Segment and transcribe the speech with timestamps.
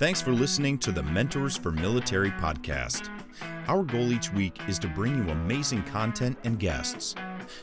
[0.00, 3.10] Thanks for listening to the Mentors for Military podcast.
[3.68, 7.14] Our goal each week is to bring you amazing content and guests.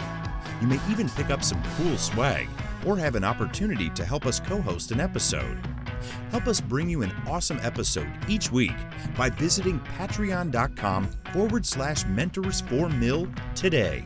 [0.61, 2.49] You may even pick up some cool swag
[2.85, 5.59] or have an opportunity to help us co host an episode.
[6.31, 8.75] Help us bring you an awesome episode each week
[9.17, 14.05] by visiting patreon.com forward slash mentors for mil today.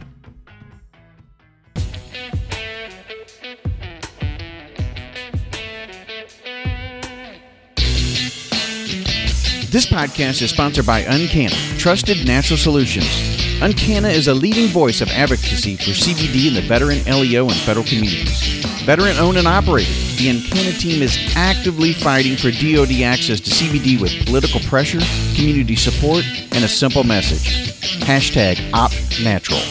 [9.73, 13.32] This podcast is sponsored by UnCanna, trusted natural solutions.
[13.61, 17.85] UnCanna is a leading voice of advocacy for CBD in the veteran, LEO, and federal
[17.85, 18.63] communities.
[18.83, 24.01] Veteran owned and operated, the UnCanna team is actively fighting for DoD access to CBD
[24.01, 24.99] with political pressure,
[25.35, 27.71] community support, and a simple message.
[28.01, 29.63] Hashtag OptNatural.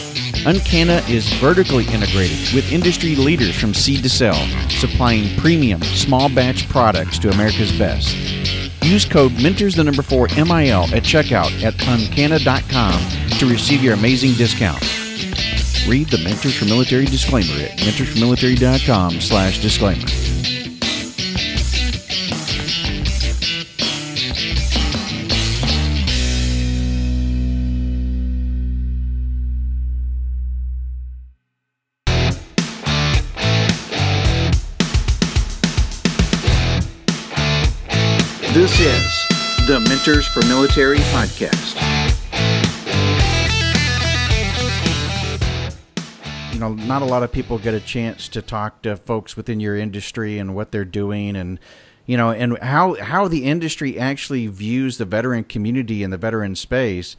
[0.43, 4.35] UnCanna is vertically integrated with industry leaders from seed to sell,
[4.69, 8.15] supplying premium, small batch products to America's best.
[8.83, 14.33] Use code MENTORS the number 4 MIL at checkout at UnCanna.com to receive your amazing
[14.33, 14.81] discount.
[15.87, 20.05] Read the Mentors for Military disclaimer at mentorsformilitary.com slash disclaimer.
[38.53, 41.92] This is the Mentors for Military podcast.
[46.63, 49.77] Know, not a lot of people get a chance to talk to folks within your
[49.77, 51.59] industry and what they're doing and
[52.05, 56.55] you know and how how the industry actually views the veteran community and the veteran
[56.55, 57.15] space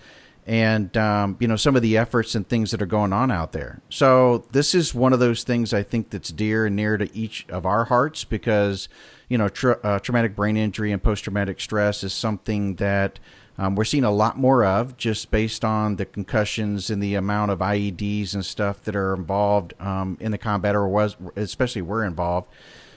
[0.47, 3.53] and um, you know some of the efforts and things that are going on out
[3.53, 3.81] there.
[3.89, 7.47] So this is one of those things I think that's dear and near to each
[7.49, 8.89] of our hearts because
[9.29, 13.19] you know, tra- uh, traumatic brain injury and post traumatic stress is something that
[13.57, 17.51] um, we're seeing a lot more of just based on the concussions and the amount
[17.51, 22.05] of IEDs and stuff that are involved um, in the combat or was, especially we're
[22.05, 22.49] involved.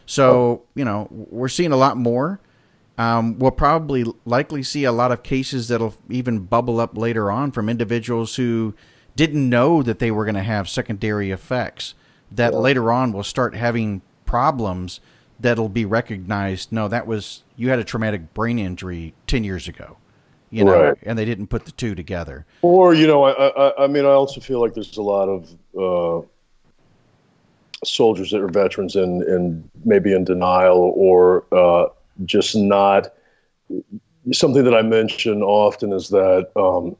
[0.06, 2.40] So, you know, we're seeing a lot more.
[2.98, 7.52] Um, we'll probably likely see a lot of cases that'll even bubble up later on
[7.52, 8.74] from individuals who
[9.16, 11.94] didn't know that they were going to have secondary effects
[12.32, 15.00] that later on will start having problems
[15.40, 16.72] that'll be recognized.
[16.72, 19.98] No, that was you had a traumatic brain injury ten years ago,
[20.50, 20.98] you know, right.
[21.04, 22.46] and they didn't put the two together.
[22.62, 25.56] Or you know, I, I, I mean, I also feel like there's a lot of
[25.78, 26.26] uh,
[27.84, 31.88] soldiers that are veterans and and maybe in denial or uh,
[32.26, 33.14] just not.
[34.32, 36.50] Something that I mention often is that.
[36.56, 36.96] Um,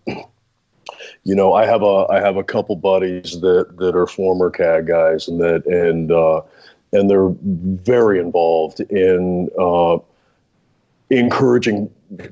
[1.24, 4.88] you know, I have a I have a couple buddies that that are former CAG
[4.88, 6.42] guys, and that and uh,
[6.94, 9.98] and they're very involved in uh,
[11.10, 11.90] encouraging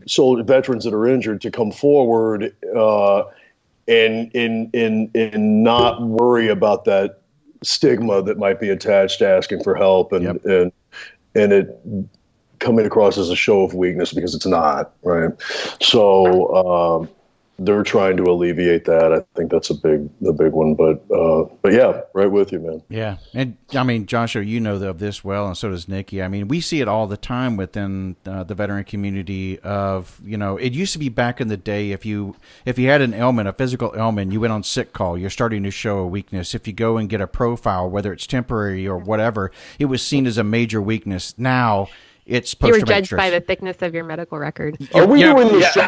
[0.08, 3.24] soldier veterans that are injured to come forward uh,
[3.88, 7.22] and in in in not worry about that
[7.64, 10.46] stigma that might be attached to asking for help and yep.
[10.46, 10.72] and
[11.36, 11.80] and it
[12.60, 15.32] coming across as a show of weakness because it's not right
[15.82, 17.10] so um,
[17.58, 19.14] they're trying to alleviate that.
[19.14, 20.76] I think that's a big, the big one.
[20.76, 22.84] But, uh, but yeah, right with you, man.
[22.90, 26.22] Yeah, and I mean, Joshua, you know of this well, and so does Nikki.
[26.22, 29.60] I mean, we see it all the time within uh, the veteran community.
[29.60, 32.90] Of you know, it used to be back in the day if you if you
[32.90, 36.00] had an ailment, a physical ailment, you went on sick call, you're starting to show
[36.00, 36.54] a weakness.
[36.54, 40.28] If you go and get a profile, whether it's temporary or whatever, it was seen
[40.28, 41.34] as a major weakness.
[41.38, 41.88] Now
[42.26, 43.20] it's post You were judged stress.
[43.20, 44.78] by the thickness of your medical record.
[44.94, 45.88] Are we yeah, doing the show?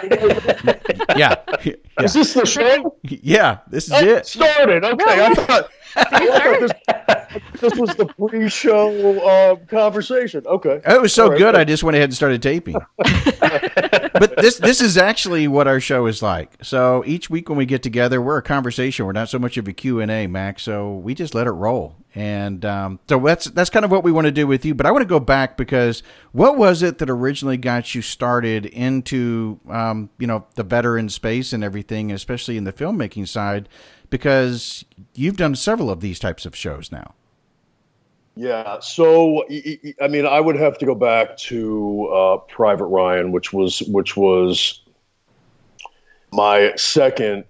[1.18, 1.36] yeah.
[1.64, 2.04] yeah.
[2.04, 2.96] Is this the show?
[3.04, 4.26] Yeah, this is I it.
[4.28, 4.84] Started.
[4.84, 5.04] Okay.
[5.08, 7.17] I thought, I thought this,
[7.60, 10.46] this, was the pre-show uh, conversation.
[10.46, 10.82] Okay.
[10.86, 11.38] It was so right.
[11.38, 11.56] good.
[11.56, 12.76] I just went ahead and started taping.
[12.98, 16.54] but this this is actually what our show is like.
[16.64, 19.06] So each week when we get together, we're a conversation.
[19.06, 20.64] We're not so much of a Q and A, Max.
[20.64, 21.96] So we just let it roll.
[22.16, 24.74] And um, so that's that's kind of what we want to do with you.
[24.74, 26.02] But I want to go back because
[26.32, 31.54] what was it that originally got you started into um, you know the veteran space
[31.54, 33.70] and everything, especially in the filmmaking side?
[34.10, 34.84] Because
[35.14, 37.14] you've done several of these types of shows now.
[38.38, 39.46] Yeah, so
[40.02, 44.16] I mean, I would have to go back to uh, Private Ryan, which was which
[44.16, 44.82] was
[46.32, 47.46] my second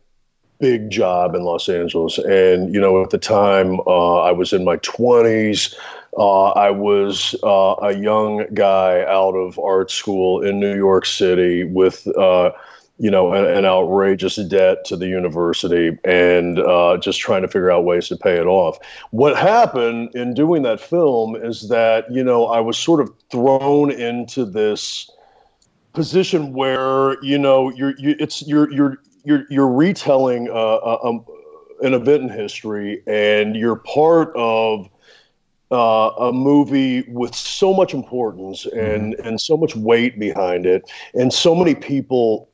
[0.60, 2.18] big job in Los Angeles.
[2.18, 5.76] And, you know, at the time, uh, I was in my 20s.
[6.18, 11.64] Uh, I was uh, a young guy out of art school in New York City
[11.64, 12.52] with, uh,
[13.00, 17.72] you know, an, an, outrageous debt to the university and uh, just trying to figure
[17.72, 18.80] out ways to pay it off.
[19.12, 23.92] What happened in doing that film is that, you know, I was sort of thrown
[23.92, 25.12] into this
[25.94, 31.20] position where, you know, you're, you, it's, you're, you're, you're, you're retelling uh, a, a,
[31.84, 34.90] an event in history and you're part of
[35.72, 39.28] uh, a movie with so much importance and mm-hmm.
[39.28, 42.47] and so much weight behind it, and so many people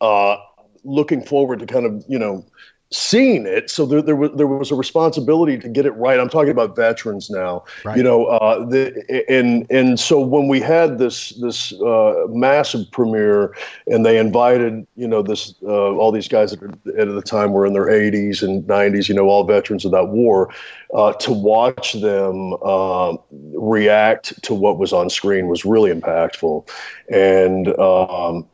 [0.00, 0.36] uh,
[0.84, 2.44] looking forward to kind of you know
[2.92, 3.68] seeing it.
[3.68, 6.20] So there, there was there was a responsibility to get it right.
[6.20, 7.96] I'm talking about veterans now, right.
[7.96, 8.26] you know.
[8.26, 13.54] Uh, the, and and so when we had this this uh, massive premiere,
[13.86, 16.62] and they invited you know this uh, all these guys that
[16.98, 20.08] at the time were in their 80s and 90s, you know, all veterans of that
[20.08, 20.52] war,
[20.94, 23.16] uh, to watch them uh,
[23.54, 26.68] react to what was on screen was really impactful,
[27.10, 27.68] and.
[27.78, 28.46] Um,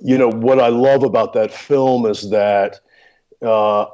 [0.00, 2.80] you know what I love about that film is that
[3.42, 3.86] uh,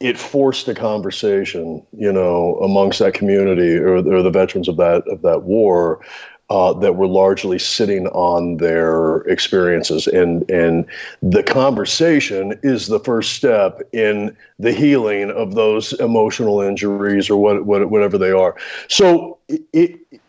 [0.00, 5.06] it forced a conversation, you know, amongst that community or, or the veterans of that
[5.08, 6.00] of that war
[6.50, 10.86] uh, that were largely sitting on their experiences, and and
[11.20, 17.66] the conversation is the first step in the healing of those emotional injuries or what,
[17.66, 18.56] what whatever they are.
[18.88, 20.20] So it, it,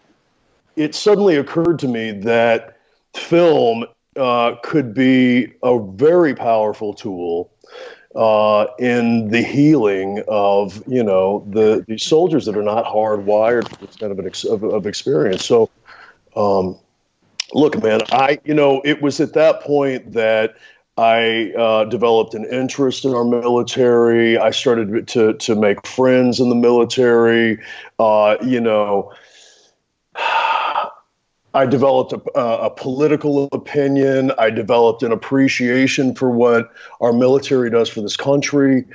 [0.76, 2.78] it suddenly occurred to me that
[3.14, 3.86] film
[4.16, 7.52] uh, could be a very powerful tool
[8.16, 13.86] uh, in the healing of you know the these soldiers that are not hardwired for
[13.86, 15.46] this kind of an ex- of, of, experience.
[15.46, 15.70] So,
[16.36, 16.78] um,
[17.54, 20.56] look, man, I you know it was at that point that.
[20.98, 24.38] I uh, developed an interest in our military.
[24.38, 27.60] I started to to make friends in the military.
[27.98, 29.14] Uh, you know,
[31.54, 34.32] I developed a, a, political opinion.
[34.38, 38.86] I developed an appreciation for what our military does for this country.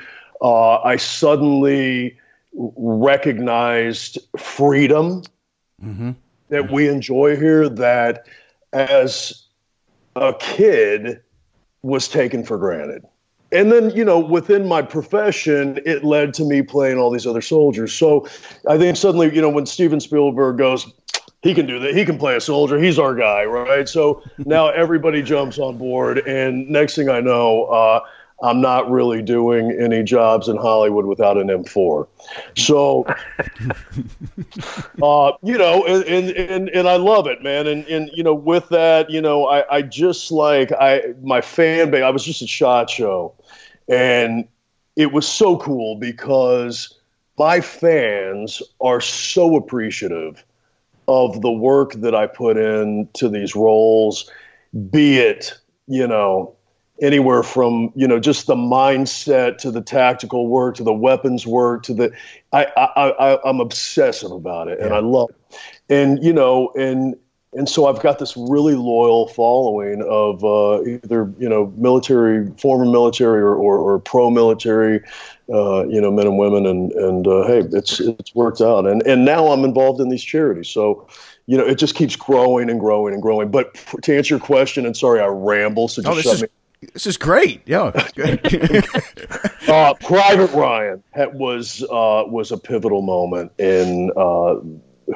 [0.40, 2.16] Uh, I suddenly
[2.52, 5.22] recognized freedom
[5.84, 6.12] mm-hmm.
[6.50, 8.26] that we enjoy here that
[8.72, 9.46] as
[10.14, 11.20] a kid
[11.82, 13.04] was taken for granted.
[13.50, 17.42] And then, you know, within my profession, it led to me playing all these other
[17.42, 17.92] soldiers.
[17.92, 18.26] So
[18.68, 20.92] I think suddenly, you know, when Steven Spielberg goes,
[21.44, 21.94] he can do that.
[21.94, 22.80] He can play a soldier.
[22.80, 23.86] He's our guy, right?
[23.86, 28.00] So now everybody jumps on board, and next thing I know, uh,
[28.42, 32.08] I'm not really doing any jobs in Hollywood without an M4.
[32.56, 33.04] So,
[35.02, 37.66] uh, you know, and, and and I love it, man.
[37.66, 41.90] And and you know, with that, you know, I, I just like I my fan
[41.90, 42.02] base.
[42.02, 43.34] I was just at Shot Show,
[43.86, 44.48] and
[44.96, 46.98] it was so cool because
[47.38, 50.42] my fans are so appreciative
[51.08, 54.30] of the work that I put into these roles,
[54.90, 55.52] be it,
[55.86, 56.56] you know,
[57.02, 61.82] anywhere from, you know, just the mindset to the tactical work to the weapons work
[61.84, 62.12] to the,
[62.52, 65.58] I, I, I I'm obsessive about it and I love it.
[65.88, 67.16] And, you know, and,
[67.56, 72.84] and so I've got this really loyal following of uh, either you know military, former
[72.84, 75.00] military, or, or, or pro-military,
[75.52, 79.06] uh, you know, men and women, and and uh, hey, it's it's worked out, and
[79.06, 81.06] and now I'm involved in these charities, so
[81.46, 83.50] you know, it just keeps growing and growing and growing.
[83.50, 86.48] But to answer your question, and sorry I ramble, so just oh, shut is, me.
[86.92, 87.62] This is great.
[87.66, 87.84] Yeah.
[89.68, 91.02] uh, Private Ryan
[91.34, 94.56] was uh, was a pivotal moment in uh,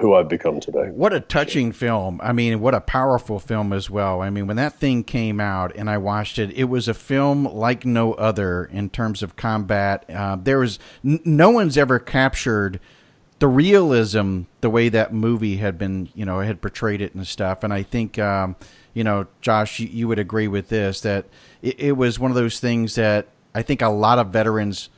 [0.01, 0.89] who I've become today.
[0.91, 2.21] What a touching film.
[2.23, 4.21] I mean, what a powerful film as well.
[4.21, 7.45] I mean, when that thing came out and I watched it, it was a film
[7.45, 10.05] like no other in terms of combat.
[10.09, 12.81] Uh, there was n- no one's ever captured
[13.39, 17.63] the realism the way that movie had been, you know, had portrayed it and stuff.
[17.63, 18.57] And I think, um,
[18.95, 21.27] you know, Josh, you, you, would agree with this that
[21.63, 24.91] it, it was one of those things that I think a lot of veterans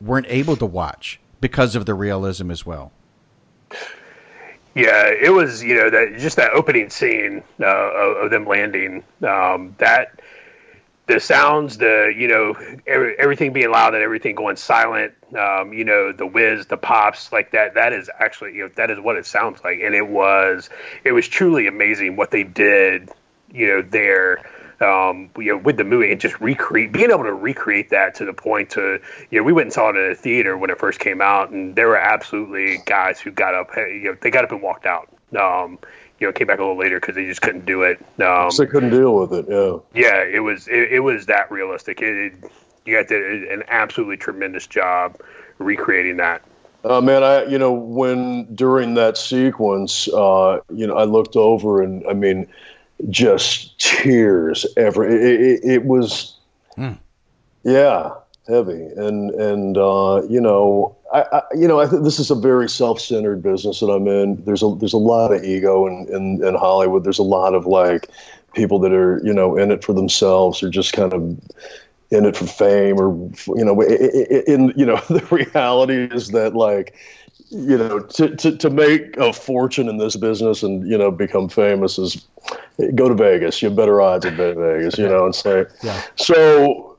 [0.00, 2.92] weren't able to watch because of the realism as well.
[4.76, 9.04] Yeah, it was you know that just that opening scene uh, of, of, them landing.
[9.22, 10.20] Um, that
[11.06, 12.54] the sounds, the you know
[12.86, 15.14] every, everything being loud and everything going silent.
[15.34, 17.72] Um, you know the whiz, the pops, like that.
[17.72, 20.68] That is actually you know that is what it sounds like, and it was
[21.04, 23.08] it was truly amazing what they did.
[23.50, 24.44] You know there
[24.80, 28.24] um, you know, with the movie and just recreate, being able to recreate that to
[28.24, 30.78] the point to, you know, we went and saw it in a theater when it
[30.78, 34.44] first came out, and there were absolutely guys who got up, you know, they got
[34.44, 35.08] up and walked out.
[35.36, 35.78] Um,
[36.18, 37.98] you know, came back a little later because they just couldn't do it.
[38.20, 39.46] Um, they couldn't deal with it.
[39.48, 39.78] Yeah.
[39.92, 42.00] Yeah, it was it, it was that realistic.
[42.00, 42.52] It, it,
[42.86, 45.20] you guys did an absolutely tremendous job
[45.58, 46.42] recreating that.
[46.84, 51.82] Uh, man, I you know when during that sequence, uh, you know, I looked over
[51.82, 52.46] and I mean,
[53.10, 55.14] just tears every.
[55.14, 56.36] It, it, it was,
[56.76, 56.98] mm.
[57.62, 58.12] yeah,
[58.48, 62.34] heavy, and and uh, you know, I, I you know, I think this is a
[62.34, 64.42] very self-centered business that I'm in.
[64.44, 67.04] There's a there's a lot of ego in, in in Hollywood.
[67.04, 68.08] There's a lot of like
[68.54, 71.22] people that are you know in it for themselves or just kind of
[72.10, 73.12] in it for fame or
[73.56, 76.94] you know in you know the reality is that like
[77.50, 81.48] you know to, to, to make a fortune in this business and you know become
[81.48, 82.26] famous is
[82.94, 86.02] go to vegas you have better odds at vegas you know and say yeah.
[86.16, 86.96] so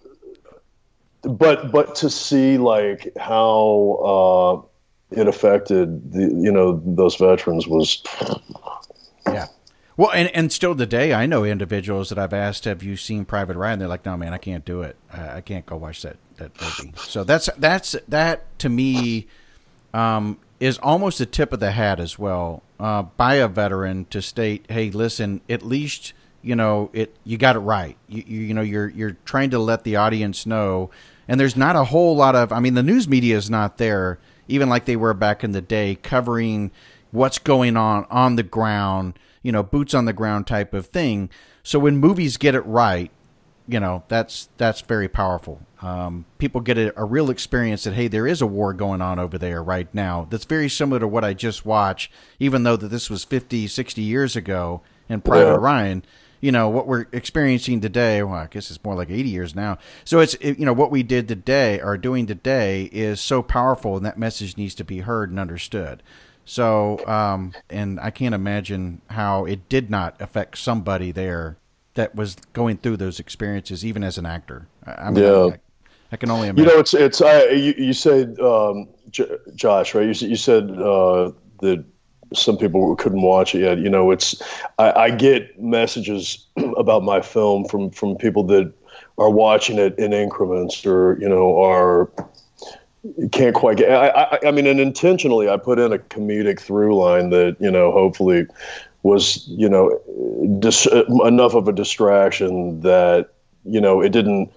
[1.24, 4.66] but but to see like how
[5.12, 8.04] uh, it affected the you know those veterans was
[9.28, 9.48] yeah
[9.98, 13.58] well, and, and still today, I know individuals that I've asked, "Have you seen Private
[13.58, 14.96] Ryan?" They're like, "No, man, I can't do it.
[15.12, 19.26] I, I can't go watch that that movie." So that's that's that to me
[19.94, 24.22] um, is almost a tip of the hat as well uh, by a veteran to
[24.22, 27.16] state, "Hey, listen, at least you know it.
[27.24, 27.98] You got it right.
[28.08, 30.90] You, you you know you're you're trying to let the audience know."
[31.30, 32.52] And there's not a whole lot of.
[32.52, 34.18] I mean, the news media is not there,
[34.48, 36.72] even like they were back in the day, covering
[37.12, 39.18] what's going on on the ground
[39.48, 41.30] you know, boots on the ground type of thing.
[41.64, 43.12] So when movies get it right,
[43.68, 45.62] you know, that's that's very powerful.
[45.82, 49.20] Um, people get a, a, real experience that hey, there is a war going on
[49.20, 50.26] over there right now.
[50.30, 54.02] That's very similar to what I just watched, even though that this was 50, 60
[54.02, 55.58] years ago in Private yeah.
[55.58, 56.04] Ryan.
[56.40, 58.22] You know what we're experiencing today.
[58.22, 59.80] Well, I guess it's more like eighty years now.
[60.04, 63.98] So it's it, you know what we did today or doing today is so powerful,
[63.98, 66.04] and that message needs to be heard and understood.
[66.46, 71.58] So, um, and I can't imagine how it did not affect somebody there
[71.98, 74.68] that was going through those experiences, even as an actor.
[74.86, 75.46] I mean, yeah.
[75.46, 75.60] I,
[76.14, 76.64] I can only imagine.
[76.64, 77.22] You know, it's it's.
[77.22, 80.04] I you, you said, um, J- Josh, right?
[80.04, 81.84] You, you said uh, that
[82.34, 83.80] some people couldn't watch it yet.
[83.80, 84.42] You know, it's.
[84.78, 86.46] I, I get messages
[86.78, 88.72] about my film from from people that
[89.18, 92.10] are watching it in increments, or you know, are
[93.32, 93.92] can't quite get.
[93.92, 97.72] I, I, I mean, and intentionally, I put in a comedic through line that you
[97.72, 98.46] know, hopefully,
[99.08, 100.00] was you know,
[100.60, 103.30] dis- enough of a distraction that
[103.66, 104.52] you know it didn't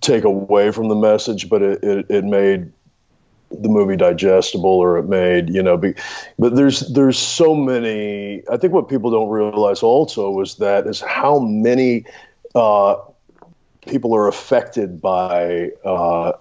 [0.00, 2.72] take away from the message, but it, it, it made
[3.50, 5.94] the movie digestible or it made you know be,
[6.38, 11.00] but there's there's so many i think what people don't realize also is that is
[11.00, 12.04] how many
[12.56, 12.96] uh,
[13.86, 16.32] people are affected by uh,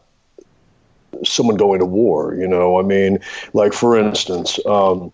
[1.24, 2.36] someone going to war.
[2.36, 3.20] You know, I mean,
[3.54, 4.60] like for instance.
[4.66, 5.12] Um,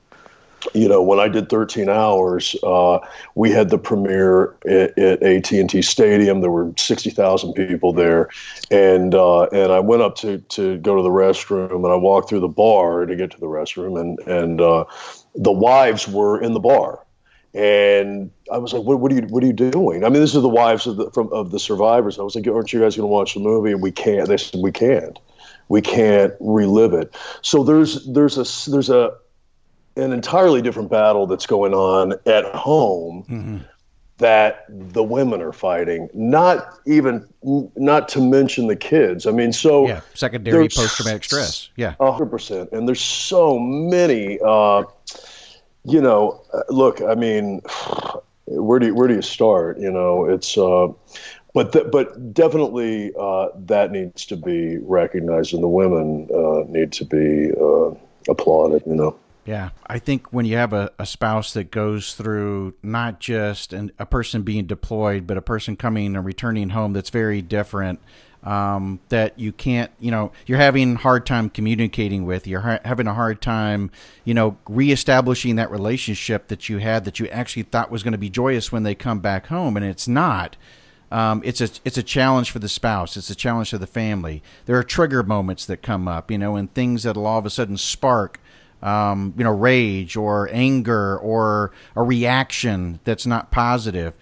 [0.73, 2.99] you know, when I did 13 hours, uh,
[3.35, 6.41] we had the premiere at, at AT&T Stadium.
[6.41, 8.29] There were 60,000 people there,
[8.69, 12.29] and uh, and I went up to to go to the restroom, and I walked
[12.29, 14.85] through the bar to get to the restroom, and and uh,
[15.35, 17.05] the wives were in the bar,
[17.53, 20.03] and I was like, what, what, are you what are you doing?
[20.03, 22.19] I mean, this is the wives of the from of the survivors.
[22.19, 23.71] I was like, aren't you guys going to watch the movie?
[23.71, 24.27] And we can't.
[24.27, 25.17] They said we can't
[25.71, 27.15] we can't relive it.
[27.41, 29.11] So there's there's a there's a
[29.95, 33.57] an entirely different battle that's going on at home mm-hmm.
[34.17, 36.09] that the women are fighting.
[36.13, 37.27] Not even
[37.75, 39.25] not to mention the kids.
[39.25, 41.69] I mean, so yeah, secondary post traumatic stress.
[41.75, 42.71] Yeah, hundred percent.
[42.71, 44.39] And there's so many.
[44.43, 44.83] Uh,
[45.83, 47.01] you know, uh, look.
[47.01, 47.61] I mean,
[48.45, 49.79] where do you, where do you start?
[49.79, 50.57] You know, it's.
[50.57, 50.89] Uh,
[51.53, 56.93] but th- but definitely uh, that needs to be recognized, and the women uh, need
[56.93, 57.93] to be uh,
[58.31, 58.83] applauded.
[58.85, 59.17] You know.
[59.45, 63.91] Yeah, I think when you have a, a spouse that goes through not just an,
[63.97, 67.99] a person being deployed, but a person coming and returning home that's very different.
[68.43, 72.47] Um, that you can't, you know, you're having hard time communicating with.
[72.47, 73.91] You're ha- having a hard time,
[74.25, 78.17] you know, reestablishing that relationship that you had that you actually thought was going to
[78.17, 80.57] be joyous when they come back home, and it's not
[81.11, 83.17] um, it's a it's a challenge for the spouse.
[83.17, 84.41] It's a challenge for the family.
[84.65, 87.49] There are trigger moments that come up, you know, and things that'll all of a
[87.49, 88.39] sudden spark,
[88.81, 94.13] um, you know, rage or anger or a reaction that's not positive.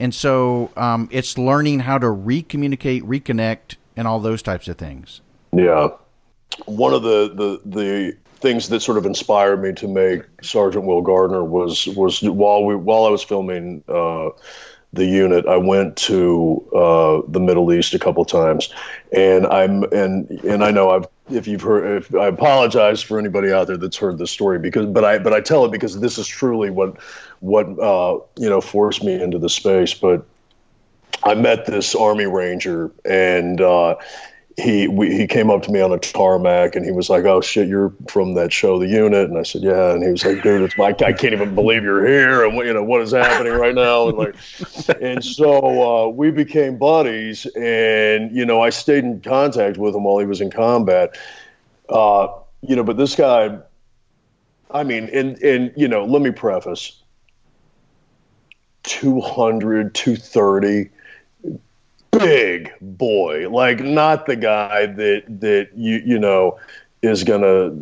[0.00, 5.20] And so um, it's learning how to recommunicate, reconnect, and all those types of things.
[5.52, 5.88] Yeah,
[6.66, 11.02] one of the the the things that sort of inspired me to make Sergeant Will
[11.02, 13.82] Gardner was was while we while I was filming.
[13.88, 14.30] Uh,
[14.94, 18.72] the unit, I went to uh, the Middle East a couple times,
[19.12, 23.52] and I'm and and I know I've if you've heard if I apologize for anybody
[23.52, 26.18] out there that's heard this story because but I but I tell it because this
[26.18, 26.96] is truly what
[27.40, 29.94] what uh, you know forced me into the space.
[29.94, 30.24] But
[31.22, 33.60] I met this Army Ranger and.
[33.60, 33.96] Uh,
[34.58, 37.40] he we, he came up to me on a tarmac and he was like, "Oh
[37.40, 40.42] shit, you're from that show, The Unit," and I said, "Yeah," and he was like,
[40.42, 43.52] "Dude, it's my I can't even believe you're here, and you know what is happening
[43.52, 44.34] right now?" And like,
[45.00, 50.02] and so uh, we became buddies, and you know I stayed in contact with him
[50.02, 51.16] while he was in combat.
[51.88, 52.26] Uh,
[52.60, 53.58] you know, but this guy,
[54.72, 57.00] I mean, and and you know, let me preface.
[58.84, 60.90] 200, 230
[62.10, 66.58] big boy, like not the guy that that you you know
[67.02, 67.72] is gonna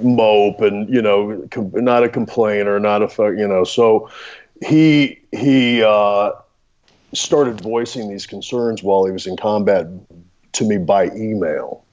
[0.00, 3.64] mope and you know com- not a complainer, not a you know.
[3.64, 4.10] So
[4.64, 6.32] he he uh,
[7.12, 9.86] started voicing these concerns while he was in combat
[10.52, 11.84] to me by email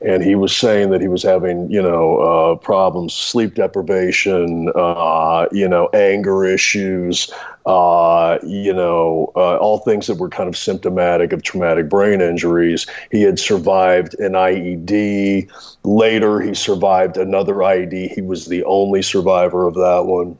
[0.00, 5.46] and he was saying that he was having, you know, uh, problems, sleep deprivation, uh,
[5.52, 7.30] you know, anger issues,
[7.64, 12.86] uh, you know, uh, all things that were kind of symptomatic of traumatic brain injuries.
[13.10, 15.50] He had survived an IED.
[15.82, 18.12] Later, he survived another IED.
[18.12, 20.38] He was the only survivor of that one.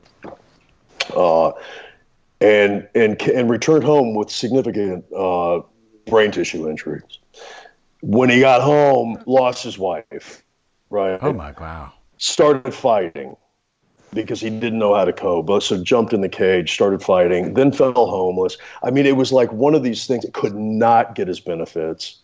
[1.15, 1.53] Uh,
[2.41, 5.63] and and and returned home with significant uh,
[6.07, 7.19] brain tissue injuries
[8.07, 10.45] when he got home, lost his wife.
[10.91, 11.19] Right.
[11.21, 11.93] Oh my wow.
[12.19, 13.37] Started fighting
[14.13, 15.63] because he didn't know how to cope.
[15.63, 18.59] So jumped in the cage, started fighting, then fell homeless.
[18.85, 22.21] I mean, it was like one of these things that could not get his benefits.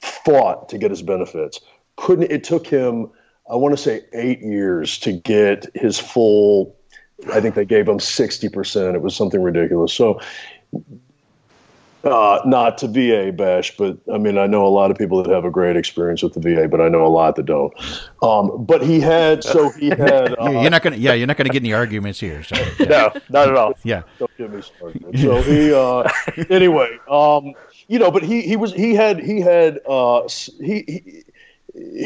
[0.00, 1.60] Fought to get his benefits.
[1.96, 2.32] Couldn't.
[2.32, 3.10] It took him.
[3.50, 6.74] I want to say eight years to get his full.
[7.32, 8.96] I think they gave him sixty percent.
[8.96, 9.92] It was something ridiculous.
[9.92, 10.20] So
[12.04, 15.32] uh, not to VA bash, but I mean, I know a lot of people that
[15.32, 17.72] have a great experience with the VA, but I know a lot that don't.
[18.22, 20.38] Um, but he had, so he had.
[20.38, 22.42] Uh, you're not gonna, yeah, you're not gonna get any arguments here.
[22.42, 22.86] So, yeah.
[22.92, 23.74] No, not at all.
[23.84, 25.18] Yeah, don't get me started.
[25.18, 26.08] So he, uh,
[26.50, 27.54] anyway, um,
[27.88, 30.28] you know, but he he was he had he had uh,
[30.60, 31.22] he, he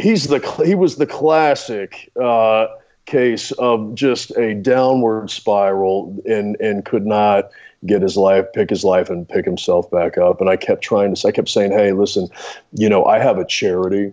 [0.01, 2.11] he's the he was the classic.
[2.21, 2.69] Uh,
[3.07, 7.51] case of just a downward spiral and and could not
[7.85, 10.41] get his life, pick his life, and pick himself back up.
[10.41, 12.29] And I kept trying to, I kept saying, hey, listen,
[12.73, 14.13] you know, I have a charity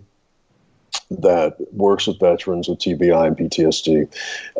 [1.10, 4.08] that works with veterans with TBI and PTSD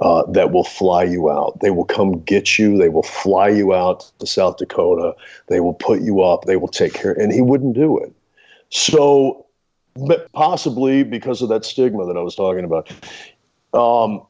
[0.02, 1.58] uh, that will fly you out.
[1.60, 2.76] They will come get you.
[2.76, 5.14] They will fly you out to South Dakota.
[5.48, 6.44] They will put you up.
[6.44, 7.12] They will take care.
[7.12, 8.12] And he wouldn't do it.
[8.70, 9.46] So,
[10.32, 12.90] possibly because of that stigma that I was talking about.
[13.72, 14.26] Um,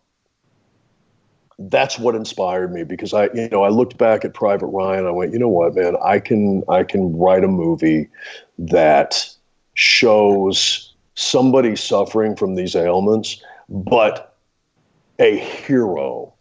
[1.58, 5.06] that's what inspired me because I, you know, I looked back at Private Ryan.
[5.06, 8.08] I went, you know what, man, I can, I can write a movie
[8.58, 9.28] that
[9.74, 14.36] shows somebody suffering from these ailments, but
[15.18, 16.34] a hero,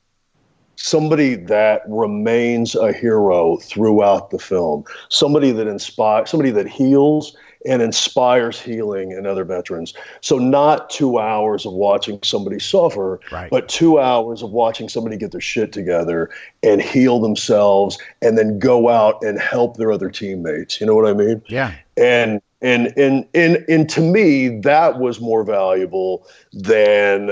[0.76, 7.82] somebody that remains a hero throughout the film, somebody that inspires, somebody that heals and
[7.82, 9.93] inspires healing in other veterans.
[10.21, 13.49] So not two hours of watching somebody suffer, right.
[13.49, 16.30] but two hours of watching somebody get their shit together
[16.62, 20.80] and heal themselves and then go out and help their other teammates.
[20.80, 21.41] You know what I mean?
[21.47, 21.73] Yeah.
[21.97, 27.32] And and and and and to me, that was more valuable than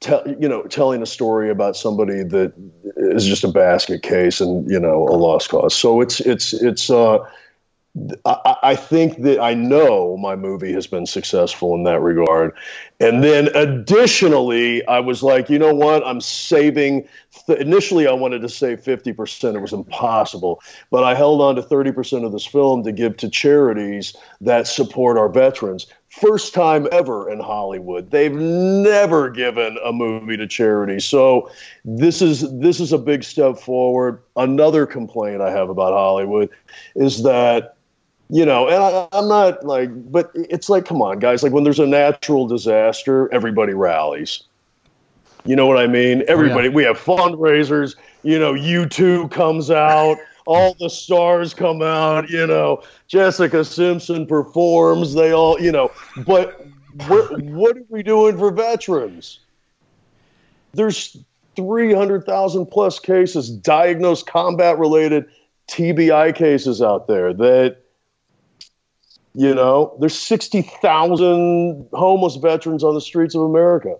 [0.00, 2.52] tell you know telling a story about somebody that
[2.96, 5.74] is just a basket case and you know a lost cause.
[5.74, 7.18] So it's it's it's uh
[8.24, 12.52] I, think that I know my movie has been successful in that regard.
[13.00, 16.06] And then additionally, I was like, you know what?
[16.06, 17.08] I'm saving.
[17.46, 19.54] Th- initially, I wanted to save 50%.
[19.54, 20.62] It was impossible.
[20.90, 25.18] But I held on to 30% of this film to give to charities that support
[25.18, 25.86] our veterans.
[26.10, 28.10] First time ever in Hollywood.
[28.10, 31.00] They've never given a movie to charity.
[31.00, 31.50] So
[31.84, 34.22] this is this is a big step forward.
[34.34, 36.48] Another complaint I have about Hollywood
[36.96, 37.76] is that
[38.30, 41.42] you know, and I, I'm not like, but it's like, come on, guys.
[41.42, 44.42] Like when there's a natural disaster, everybody rallies.
[45.44, 46.24] You know what I mean?
[46.28, 46.68] Everybody.
[46.68, 46.76] Oh, yeah.
[46.76, 47.96] We have fundraisers.
[48.22, 50.18] You know, U2 comes out.
[50.48, 52.30] All the stars come out.
[52.30, 55.12] You know, Jessica Simpson performs.
[55.12, 55.92] They all, you know,
[56.26, 56.66] but
[57.06, 59.40] what, what are we doing for veterans?
[60.72, 61.16] There's
[61.54, 65.26] 300,000 plus cases, diagnosed combat related
[65.68, 67.82] TBI cases out there that
[69.34, 73.96] you know, there's 60,000 homeless veterans on the streets of America.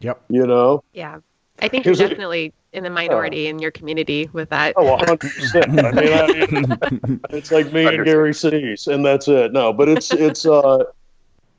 [0.00, 0.20] Yep.
[0.28, 0.84] You know?
[0.92, 1.20] Yeah.
[1.60, 4.74] I think you're definitely in the minority in your community with that.
[4.76, 5.84] Oh, 100%.
[5.84, 9.52] I mean, I, it's like me and Gary Sinise, and that's it.
[9.52, 10.84] No, but it's, it's, uh,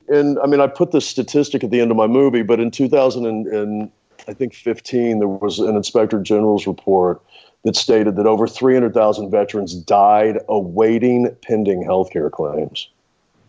[0.08, 2.70] and I mean, I put this statistic at the end of my movie, but in
[2.70, 3.90] 2000 and, and
[4.28, 7.20] I think 15, there was an inspector general's report
[7.64, 12.88] that stated that over 300,000 veterans died awaiting pending health care claims.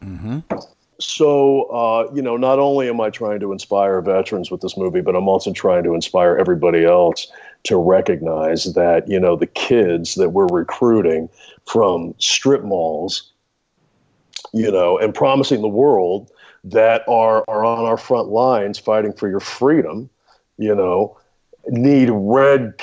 [0.03, 0.39] Mm-hmm.
[1.01, 5.01] So, uh, you know, not only am I trying to inspire veterans with this movie,
[5.01, 7.27] but I'm also trying to inspire everybody else
[7.63, 11.29] to recognize that, you know, the kids that we're recruiting
[11.65, 13.31] from strip malls,
[14.53, 16.29] you know, and promising the world
[16.63, 20.09] that are, are on our front lines fighting for your freedom,
[20.57, 21.17] you know,
[21.67, 22.73] need red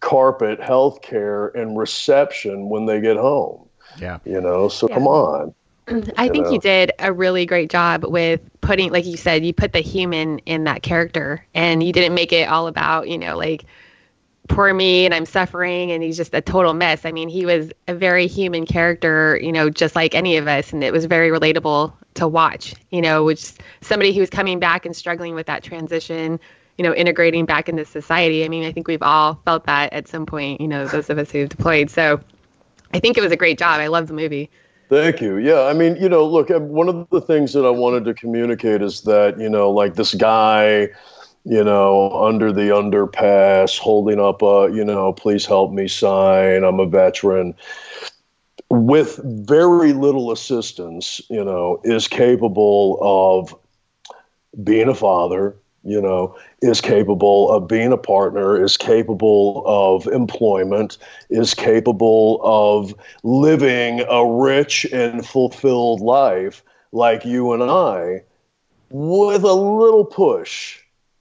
[0.00, 3.66] carpet health care and reception when they get home.
[3.98, 4.18] Yeah.
[4.24, 4.94] You know, so Yeah.
[4.94, 5.54] come on.
[5.88, 6.52] I think know?
[6.52, 10.38] you did a really great job with putting, like you said, you put the human
[10.40, 13.64] in that character and you didn't make it all about, you know, like
[14.48, 17.04] poor me and I'm suffering and he's just a total mess.
[17.04, 20.72] I mean, he was a very human character, you know, just like any of us.
[20.72, 24.86] And it was very relatable to watch, you know, which somebody who was coming back
[24.86, 26.38] and struggling with that transition,
[26.78, 28.44] you know, integrating back into society.
[28.44, 31.18] I mean, I think we've all felt that at some point, you know, those of
[31.18, 31.90] us who've deployed.
[31.90, 32.20] So
[32.92, 33.80] I think it was a great job.
[33.80, 34.50] I love the movie.
[34.92, 35.38] Thank you.
[35.38, 38.12] Yeah, I mean, you know, look, uh, one of the things that I wanted to
[38.12, 40.90] communicate is that, you know, like this guy,
[41.44, 46.78] you know, under the underpass, holding up a, you know, please help me sign, I'm
[46.78, 47.54] a veteran,
[48.68, 53.58] with very little assistance, you know, is capable of
[54.62, 60.96] being a father, you know, is capable of being a partner, is capable of employment,
[61.28, 68.22] is capable of living a rich and fulfilled life like you and I
[68.90, 70.78] with a little push.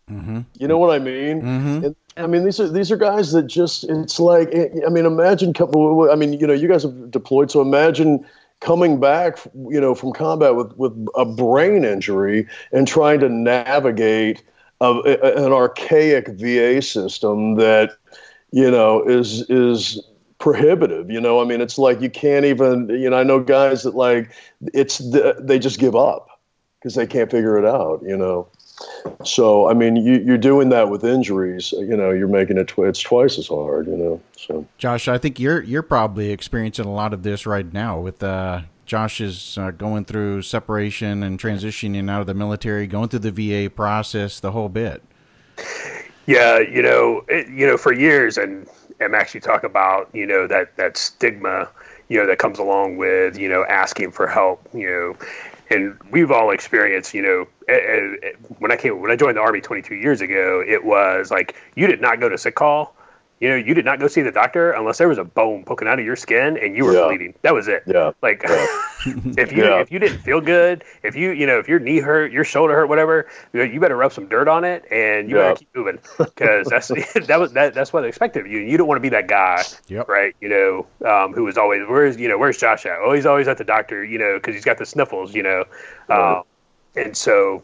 [0.10, 0.42] Mm-hmm.
[0.58, 1.42] You know what I mean?
[1.42, 1.86] Mm-hmm.
[1.86, 5.54] And, I mean, these are these are guys that just it's like I mean, imagine.
[5.58, 8.26] I mean, you know, you guys have deployed, so imagine
[8.60, 14.44] coming back, you know, from combat with with a brain injury and trying to navigate
[14.82, 17.92] a- an archaic VA system that
[18.52, 20.02] you know is is
[20.40, 21.10] prohibitive.
[21.10, 22.90] You know, I mean, it's like you can't even.
[22.90, 24.32] You know, I know guys that like
[24.74, 26.28] it's the, they just give up
[26.80, 28.02] because they can't figure it out.
[28.04, 28.48] You know.
[29.24, 31.72] So I mean, you, you're doing that with injuries.
[31.72, 33.88] You know, you're making it tw- it's twice as hard.
[33.88, 37.72] You know, so Josh, I think you're you're probably experiencing a lot of this right
[37.72, 38.62] now with uh,
[38.92, 43.32] Josh is uh, going through separation and transitioning out of the military, going through the
[43.32, 45.02] VA process, the whole bit.
[46.28, 48.68] Yeah, you know, it, you know, for years, and
[49.00, 51.70] and actually talk about you know that that stigma,
[52.10, 55.16] you know, that comes along with you know asking for help, you know,
[55.70, 57.48] and we've all experienced, you know,
[58.60, 61.88] when I came when I joined the army 22 years ago, it was like you
[61.88, 62.94] did not go to sick call.
[63.42, 65.88] You know, you did not go see the doctor unless there was a bone poking
[65.88, 67.08] out of your skin and you were Yeah.
[67.08, 67.34] bleeding.
[67.42, 67.84] That was it.
[67.88, 68.68] yeah, Like, Yeah.
[69.36, 69.80] if you Yeah.
[69.80, 72.76] if you didn't feel good, if you you know if your knee hurt, your shoulder
[72.76, 75.42] hurt, whatever, you, know, you better rub some dirt on it and you Yeah.
[75.46, 76.88] better keep moving because that's
[77.28, 78.60] that was that, that's what they expected of you.
[78.60, 80.08] You don't want to be that guy, Yep.
[80.08, 80.36] right?
[80.40, 83.00] You know, um, who was always where's you know where's Josh at?
[83.04, 85.64] Oh, he's always at the doctor, you know, because he's got the sniffles, you know,
[86.08, 86.38] Right.
[86.38, 86.44] um,
[86.96, 87.64] and so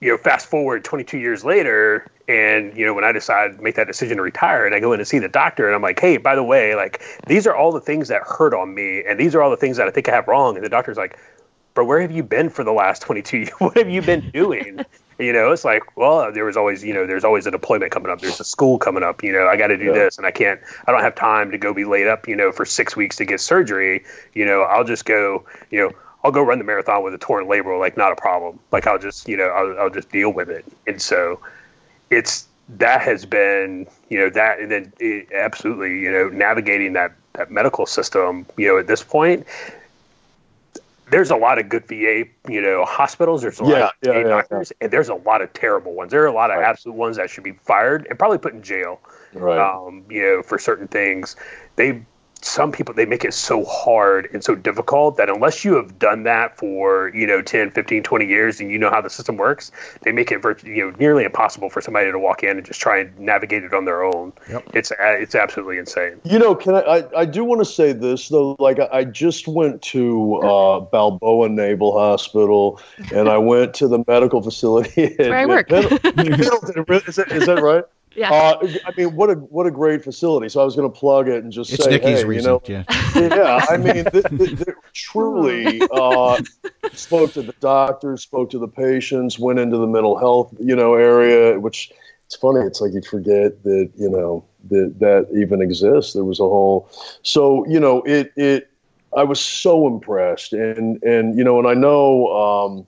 [0.00, 3.86] you know, fast forward 22 years later, and you know, when I decide make that
[3.86, 6.16] decision to retire, and I go in and see the doctor, and I'm like, hey,
[6.16, 9.34] by the way, like these are all the things that hurt on me, and these
[9.34, 11.18] are all the things that I think I have wrong, and the doctor's like,
[11.74, 13.50] "But where have you been for the last 22 years?
[13.58, 14.84] What have you been doing?
[15.18, 18.10] you know, it's like, well, there was always, you know, there's always a deployment coming
[18.10, 18.20] up.
[18.20, 19.22] There's a school coming up.
[19.22, 19.92] You know, I got to do Yeah.
[19.92, 20.60] this, and I can't.
[20.86, 23.24] I don't have time to go be laid up, you know, for six weeks to
[23.24, 24.04] get surgery.
[24.34, 25.92] You know, I'll just go, you know.
[26.24, 28.58] I'll go run the marathon with a torn labral, like not a problem.
[28.72, 30.64] Like I'll just, you know, I'll, I'll just deal with it.
[30.86, 31.38] And so,
[32.14, 37.12] it's that has been, you know, that and then it, absolutely, you know, navigating that
[37.34, 38.46] that medical system.
[38.56, 39.46] You know, at this point,
[41.10, 43.42] there's a lot of good VA, you know, hospitals.
[43.42, 45.92] There's a lot Yeah, of yeah, VA yeah, doctors, and there's a lot of terrible
[45.94, 46.10] ones.
[46.10, 46.64] There are a lot of Right.
[46.64, 49.00] absolute ones that should be fired and probably put in jail.
[49.32, 49.70] right.
[49.76, 51.36] Um, you know, for certain things,
[51.76, 52.02] they
[52.44, 56.24] some people they make it so hard and so difficult that unless you have done
[56.24, 59.72] that for you know 10 15 20 years and you know how the system works
[60.02, 62.80] they make it virt- you know nearly impossible for somebody to walk in and just
[62.80, 64.70] try and navigate it on their own Yep.
[64.74, 66.80] it's it's absolutely insane You know, can I?
[66.80, 68.56] I, I do want to say this though.
[68.58, 72.80] Like, I, I just went to uh, Balboa Naval Hospital,
[73.12, 75.04] and I went to the medical facility.
[75.04, 75.68] At, where I work.
[75.68, 76.84] Pendle- Pendleton.
[77.06, 77.84] Is that, is that right?
[78.16, 78.32] Yeah.
[78.32, 80.48] Uh, I mean, what a what a great facility.
[80.48, 82.44] So I was going to plug it and just It's say, Nikki's hey, reason.
[82.44, 82.84] you know, yeah.
[83.16, 86.40] yeah, I mean, th- th- th- truly uh,
[86.92, 90.94] spoke to the doctors, spoke to the patients, went into the mental health, you know,
[90.94, 91.58] area.
[91.58, 91.90] Which
[92.26, 92.60] it's funny.
[92.60, 96.12] It's like you forget that you know that that even exists.
[96.12, 96.88] There was a whole.
[97.22, 98.70] So you know, it it.
[99.16, 102.26] I was so impressed, and and you know, and I know.
[102.28, 102.86] Um,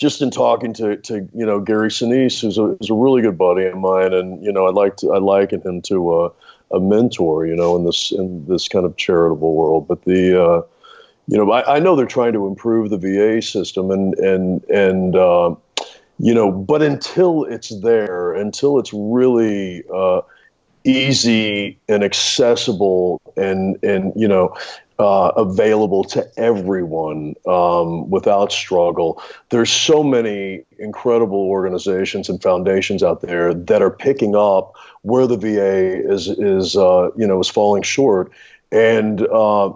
[0.00, 3.38] just in talking to, to you know Gary Sinise, who's a, who's a really good
[3.38, 6.32] buddy of mine, and you know I'd like to I liken him to a,
[6.76, 9.88] a mentor, you know, in this in this kind of charitable world.
[9.88, 10.62] But the uh,
[11.26, 15.14] you know, I, I, know they're trying to improve the VA system, and and and
[15.14, 15.54] uh,
[16.18, 20.22] you know, but until it's there, until it's really uh,
[20.84, 24.56] easy and accessible, and and you know,
[24.98, 29.22] uh, available to everyone um, without struggle.
[29.50, 35.36] There's so many incredible organizations and foundations out there that are picking up where the
[35.36, 38.32] VA is is uh, you know is falling short,
[38.72, 39.72] and uh,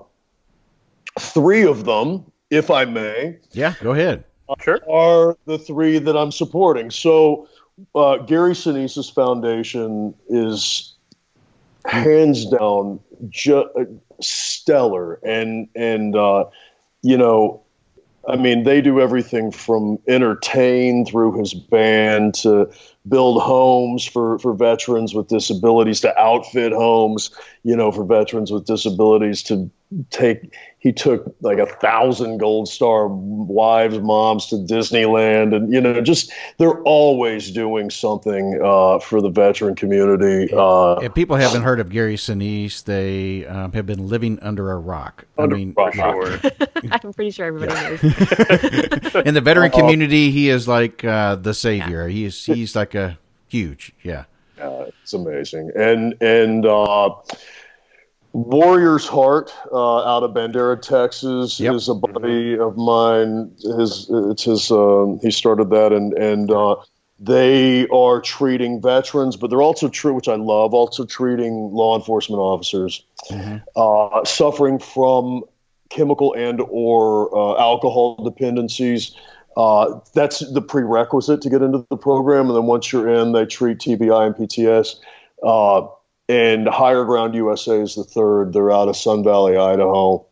[1.18, 4.24] three of them, if I may, yeah, go ahead,
[4.60, 6.90] sure, are the three that I'm supporting.
[6.90, 7.48] So
[7.94, 10.91] uh, Gary Sinise's foundation is
[11.84, 15.14] hands down ju- stellar.
[15.24, 16.46] And and uh,
[17.02, 17.62] you know
[18.28, 22.70] I mean, they do everything from entertain through his band to
[23.08, 27.30] build homes for, for veterans with disabilities, to outfit homes,
[27.64, 29.68] you know, for veterans with disabilities, to
[30.10, 36.00] take he took like a thousand gold star wives moms to disneyland and you know
[36.00, 41.80] just they're always doing something uh, for the veteran community uh, if people haven't heard
[41.80, 45.24] of gary sinise they um, have been living under a rock.
[45.38, 45.94] Under i mean rock.
[46.90, 48.02] i'm pretty sure everybody knows.
[49.26, 52.08] In the veteran community he is like uh, the savior.
[52.08, 52.14] Yeah.
[52.14, 54.24] he's he's like a huge yeah
[55.02, 55.70] it's amazing.
[55.76, 57.10] And and uh,
[58.32, 61.74] Warrior's Heart uh, out of Bandera, Texas, yep.
[61.74, 63.52] is a buddy of mine.
[63.60, 64.70] His it's his.
[64.70, 66.76] Um, he started that, and and uh,
[67.20, 72.40] they are treating veterans, but they're also true, which I love, also treating law enforcement
[72.40, 73.58] officers mm-hmm.
[73.76, 75.44] uh, suffering from
[75.90, 79.14] chemical and or uh, alcohol dependencies.
[79.56, 83.44] Uh, that's the prerequisite to get into the program, and then once you're in, they
[83.44, 84.96] treat TBI and PTS.
[86.28, 88.52] And Higher Ground USA is the third.
[88.52, 90.24] They're out of Sun Valley, Idaho.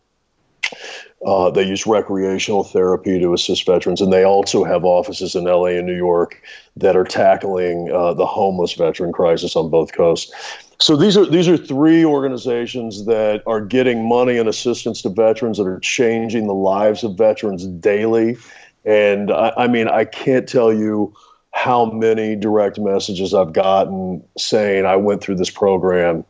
[1.26, 5.66] Uh, they use recreational therapy to assist veterans, and they also have offices in LA
[5.66, 6.42] and New York
[6.76, 10.32] that are tackling uh, the homeless veteran crisis on both coasts.
[10.80, 15.58] So these are these are three organizations that are getting money and assistance to veterans
[15.58, 18.38] that are changing the lives of veterans daily.
[18.86, 21.14] And I, I mean, I can't tell you
[21.52, 26.24] how many direct messages I've gotten saying I went through this program,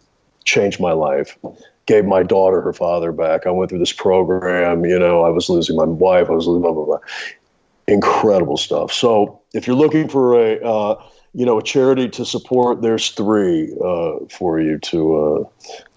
[0.44, 1.38] changed my life,
[1.86, 3.46] gave my daughter her father back.
[3.46, 6.62] I went through this program, you know, I was losing my wife, I was losing
[6.62, 6.98] blah blah blah.
[7.86, 8.92] Incredible stuff.
[8.92, 13.72] So if you're looking for a uh, you know a charity to support, there's three
[13.84, 15.44] uh, for you to uh,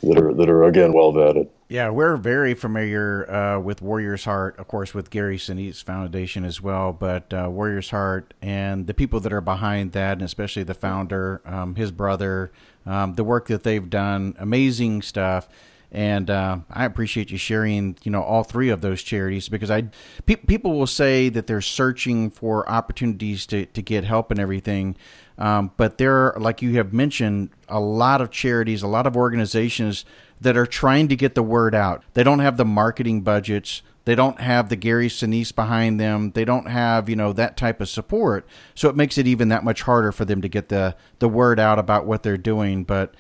[0.04, 1.50] that are that are again well vetted.
[1.70, 6.62] Yeah, we're very familiar uh, with Warrior's Heart, of course, with Gary Sinise Foundation as
[6.62, 6.94] well.
[6.94, 11.42] But uh, Warrior's Heart and the people that are behind that, and especially the founder,
[11.46, 12.52] um, his brother,
[12.86, 15.50] um, the work that they've done, amazing stuff.
[15.92, 19.90] And uh, I appreciate you sharing, you know, all three of those charities because I,
[20.26, 24.96] pe- people will say that they're searching for opportunities to, to get help and everything.
[25.38, 29.18] Um, but there, are, like you have mentioned, a lot of charities, a lot of
[29.18, 30.06] organizations
[30.42, 32.04] that are trying to get the word out.
[32.14, 33.82] They don't have the marketing budgets.
[34.06, 36.32] They don't have the Gary Sinise behind them.
[36.32, 38.46] They don't have, you know, that type of support.
[38.76, 41.60] So it makes it even that much harder for them to get the, the word
[41.60, 42.84] out about what they're doing.
[42.84, 43.14] But,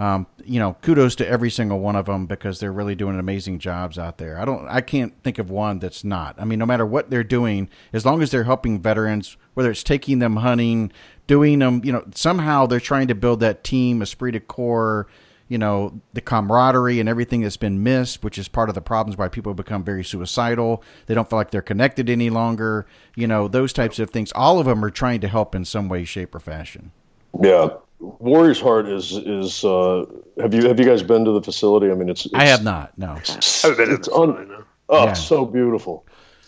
[0.00, 3.58] um, you know, kudos to every single one of them because they're really doing amazing
[3.58, 4.40] jobs out there.
[4.40, 6.36] I don't, I can't think of one that's not.
[6.38, 9.82] I mean, no matter what they're doing, as long as they're helping veterans, whether it's
[9.82, 10.90] taking them hunting,
[11.26, 15.06] doing them, you know, somehow they're trying to build that team, esprit de corps,
[15.48, 19.18] you know, the camaraderie and everything that's been missed, which is part of the problems
[19.18, 20.82] why people become very suicidal.
[21.06, 22.86] They don't feel like they're connected any longer.
[23.16, 24.32] You know, those types of things.
[24.32, 26.92] All of them are trying to help in some way, shape, or fashion.
[27.38, 27.68] Yeah.
[28.00, 30.06] Warrior's Heart is is uh,
[30.40, 31.90] have you have you guys been to the facility?
[31.90, 32.96] I mean, it's, it's I have not.
[32.96, 35.12] No, it's, it's un, oh, yeah.
[35.12, 36.06] so beautiful.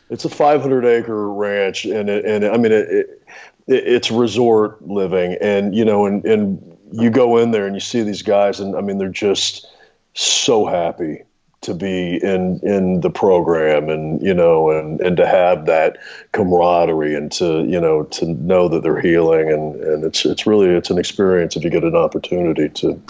[0.08, 3.22] It's a 500 acre ranch, and it, and I mean it, it,
[3.66, 8.02] it's resort living, and you know, and and you go in there and you see
[8.02, 9.66] these guys, and I mean, they're just
[10.14, 11.22] so happy
[11.62, 15.96] to be in in the program and you know and and to have that
[16.32, 20.68] camaraderie and to you know to know that they're healing and and it's it's really
[20.68, 23.00] it's an experience if you get an opportunity to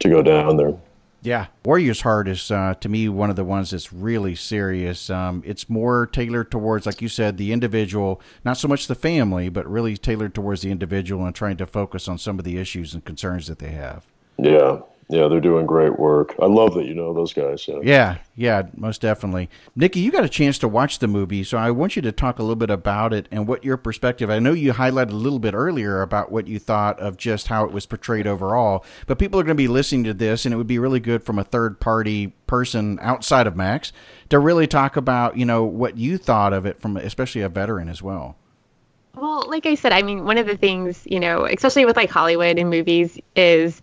[0.00, 0.74] to go down there.
[1.20, 1.46] Yeah.
[1.64, 5.10] Warrior's heart is uh, to me one of the ones that's really serious.
[5.10, 9.48] Um, it's more tailored towards like you said the individual not so much the family
[9.50, 12.94] but really tailored towards the individual and trying to focus on some of the issues
[12.94, 14.06] and concerns that they have.
[14.38, 16.34] Yeah yeah, they're doing great work.
[16.38, 17.66] I love that you know those guys.
[17.66, 17.78] Yeah.
[17.82, 19.48] yeah, yeah, most definitely.
[19.74, 22.38] Nikki, you got a chance to watch the movie, so I want you to talk
[22.38, 24.28] a little bit about it and what your perspective.
[24.28, 27.64] I know you highlighted a little bit earlier about what you thought of just how
[27.64, 30.58] it was portrayed overall, but people are going to be listening to this, and it
[30.58, 33.94] would be really good from a third party person outside of Max
[34.28, 37.88] to really talk about you know what you thought of it from especially a veteran
[37.88, 38.36] as well.
[39.14, 42.10] Well, like I said, I mean, one of the things, you know, especially with like
[42.10, 43.80] Hollywood and movies is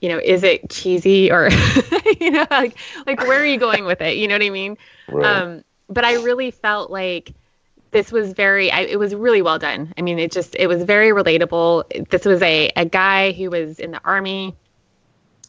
[0.00, 1.48] you know, is it cheesy or,
[2.20, 4.16] you know, like, like where are you going with it?
[4.16, 4.76] You know what I mean?
[5.08, 5.26] Right.
[5.26, 7.32] Um, but I really felt like
[7.92, 9.94] this was very, I, it was really well done.
[9.96, 12.08] I mean, it just, it was very relatable.
[12.10, 14.54] This was a, a guy who was in the army,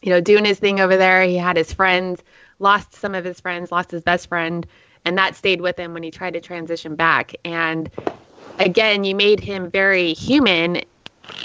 [0.02, 1.24] you know, doing his thing over there.
[1.24, 2.22] He had his friends,
[2.60, 4.66] lost some of his friends, lost his best friend,
[5.04, 7.36] and that stayed with him when he tried to transition back.
[7.44, 7.90] And
[8.60, 10.82] again, you made him very human.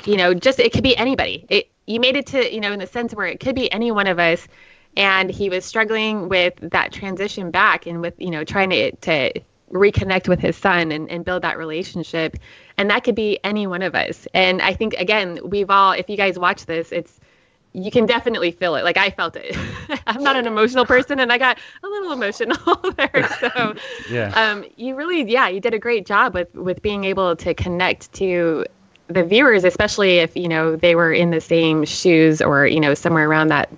[0.05, 1.47] You know, just it could be anybody.
[1.49, 3.91] It, you made it to you know in the sense where it could be any
[3.91, 4.47] one of us.
[4.95, 9.33] And he was struggling with that transition back and with you know trying to to
[9.73, 12.37] reconnect with his son and, and build that relationship.
[12.77, 14.27] And that could be any one of us.
[14.35, 17.19] And i think again we've all if you guys watch this it's
[17.75, 18.85] you can definitely feel it.
[18.85, 19.57] Like i felt it.
[20.07, 23.29] I'm not an emotional person and i got a little emotional there.
[23.41, 23.75] So
[24.11, 24.29] yeah.
[24.35, 28.13] um you really yeah you did a great job with with being able to connect
[28.15, 28.67] to
[29.09, 32.95] the viewers, especially if you know they were in the same shoes or you know
[32.95, 33.69] somewhere around that.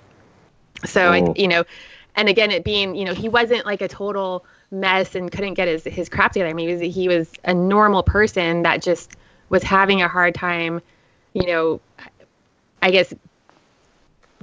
[0.85, 1.63] So I, you know,
[2.15, 5.67] and again, it being you know he wasn't like a total mess and couldn't get
[5.67, 6.49] his his crap together.
[6.49, 9.15] I mean, he was, he was a normal person that just
[9.49, 10.81] was having a hard time,
[11.33, 11.79] you know,
[12.81, 13.13] I guess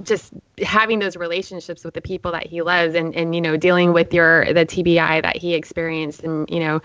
[0.01, 3.93] just having those relationships with the people that he loves and and you know dealing
[3.93, 6.81] with your the TBI that he experienced and you know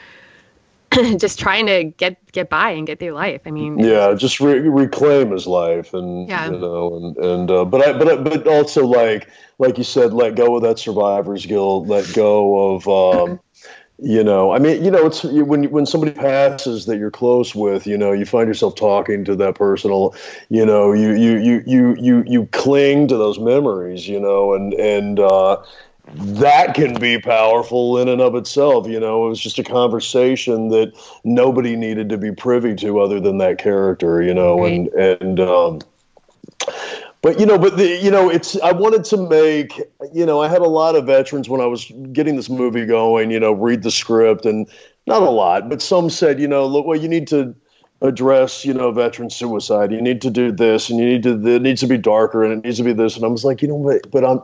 [1.19, 3.43] just trying to get get by and get through life.
[3.47, 6.51] I mean, yeah, just re- reclaim his life, and yeah.
[6.51, 10.35] you know, and and uh, but I but but also like like you said, let
[10.35, 12.89] go of that survivor's guilt, let go of.
[12.89, 13.41] Um,
[14.01, 17.85] you know, I mean, you know, it's when when somebody passes that you're close with,
[17.85, 20.15] you know, you find yourself talking to that personal,
[20.51, 24.73] you know, you you you you you you cling to those memories, you know, and
[24.75, 25.57] and uh,
[26.15, 28.89] that can be powerful in and of itself.
[28.89, 30.93] You know, it was just a conversation that
[31.25, 34.23] nobody needed to be privy to other than that character.
[34.23, 35.81] You know, and and um,
[37.21, 39.81] but you know, but the you know, it's I wanted to make
[40.13, 43.31] you know, I had a lot of veterans when I was getting this movie going.
[43.31, 44.69] You know, read the script and
[45.07, 47.55] not a lot, but some said, you know, look, well, you need to
[48.01, 49.91] address, you know, veteran suicide.
[49.91, 51.55] You need to do this, and you need to.
[51.55, 53.17] It needs to be darker, and it needs to be this.
[53.17, 54.43] And I was like, you know, but, but I'm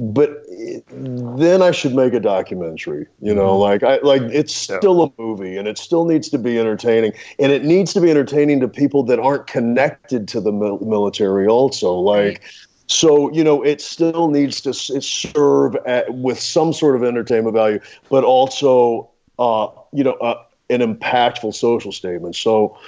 [0.00, 0.44] but
[0.92, 3.06] then I should make a documentary.
[3.20, 3.60] You know, mm-hmm.
[3.60, 7.50] like I like it's still a movie, and it still needs to be entertaining, and
[7.50, 11.46] it needs to be entertaining to people that aren't connected to the military.
[11.46, 12.42] Also, like.
[12.90, 17.80] So you know, it still needs to serve at, with some sort of entertainment value,
[18.08, 22.34] but also, uh, you know, uh, an impactful social statement.
[22.34, 22.78] So,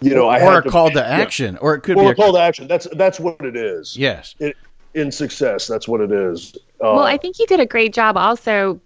[0.00, 1.60] you know, I or a to, call to action, yeah.
[1.60, 2.68] or it could or be a call to action.
[2.68, 3.98] That's that's what it is.
[3.98, 4.34] Yes.
[4.38, 4.56] It,
[4.94, 5.66] in success.
[5.66, 6.54] That's what it is.
[6.80, 8.80] Uh, well, I think you did a great job also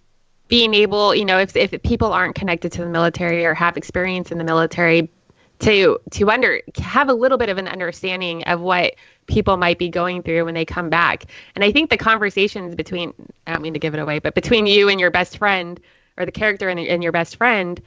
[0.48, 4.30] being able, you know, if if people aren't connected to the military or have experience
[4.30, 5.10] in the military,
[5.60, 8.94] to to under have a little bit of an understanding of what
[9.26, 11.24] people might be going through when they come back.
[11.54, 13.14] And I think the conversations between
[13.46, 15.80] I don't mean to give it away, but between you and your best friend
[16.18, 17.80] or the character and, and your best friend,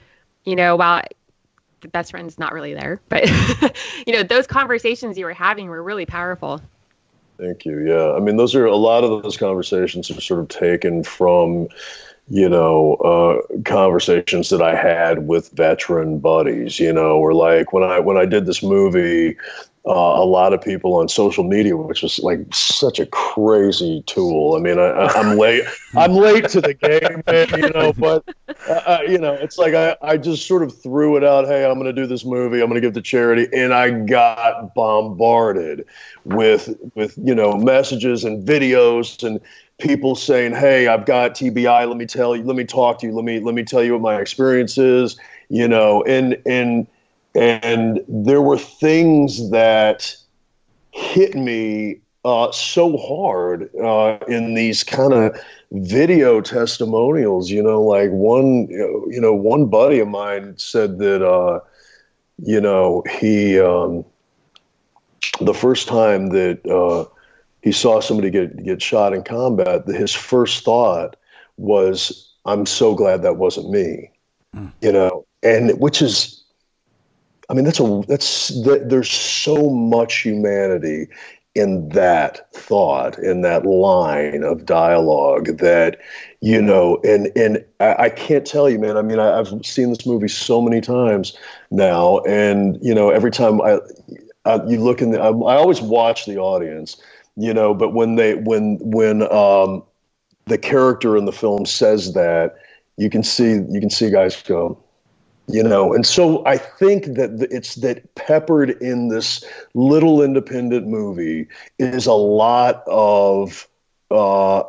[0.46, 1.04] you know, while
[1.82, 3.30] the best friend's not really there, but
[4.08, 6.62] you know, those conversations you were having were really powerful.
[7.38, 7.80] Thank you.
[7.86, 8.14] Yeah.
[8.14, 11.68] I mean, those are a lot of those conversations are sort of taken from,
[12.28, 17.84] you know, uh, conversations that I had with veteran buddies, you know, or like when
[17.84, 19.38] I, when I did this movie,
[19.88, 24.56] uh, a lot of people on social media, which was like such a crazy tool.
[24.56, 25.64] I mean, I, am late.
[25.96, 27.94] I'm late to the game, man, you know.
[27.94, 28.28] But
[28.68, 31.46] uh, uh, you know, it's like I, I just sort of threw it out.
[31.46, 32.62] Hey, I'm going to do this movie.
[32.62, 35.86] I'm going to give to charity, and I got bombarded
[36.24, 39.40] with with you know messages and videos and
[39.80, 41.86] people saying, "Hey, I've got TBI.
[41.86, 42.44] Let me tell you.
[42.44, 43.14] Let me talk to you.
[43.14, 45.18] Let me let me tell you what my experience is."
[45.50, 46.88] You know, and and
[47.36, 50.16] and there were things that
[50.92, 55.40] hit me uh, so hard uh, in these kind of
[55.72, 57.50] video testimonials.
[57.52, 61.60] You know, like one, you know, one buddy of mine said that, uh,
[62.42, 64.04] you know, he um,
[65.42, 67.06] the first time that uh,
[67.66, 71.18] he saw somebody get get shot in combat, his first thought
[71.58, 74.12] was, "I'm so glad that wasn't me,"
[74.56, 74.72] mm.
[74.82, 76.46] you know, and which is
[77.50, 81.08] I mean, that's a that's that, there's so much humanity
[81.54, 85.98] in that thought, in that line of dialogue that,
[86.42, 88.98] you know, and and I, I can't tell you, man.
[88.98, 91.38] I mean, I, have seen this movie so many times
[91.72, 93.80] now, and you know, every time I,
[94.46, 97.02] I you look in the, I, I always watch the audience,
[97.36, 99.84] you know, but when they when when um,
[100.46, 102.56] the character in the film says that,
[102.98, 104.82] you can see you can see guys go,
[105.48, 111.48] you know and so i think that it's that peppered in this little independent movie
[111.78, 113.68] is a lot of
[114.12, 114.64] uh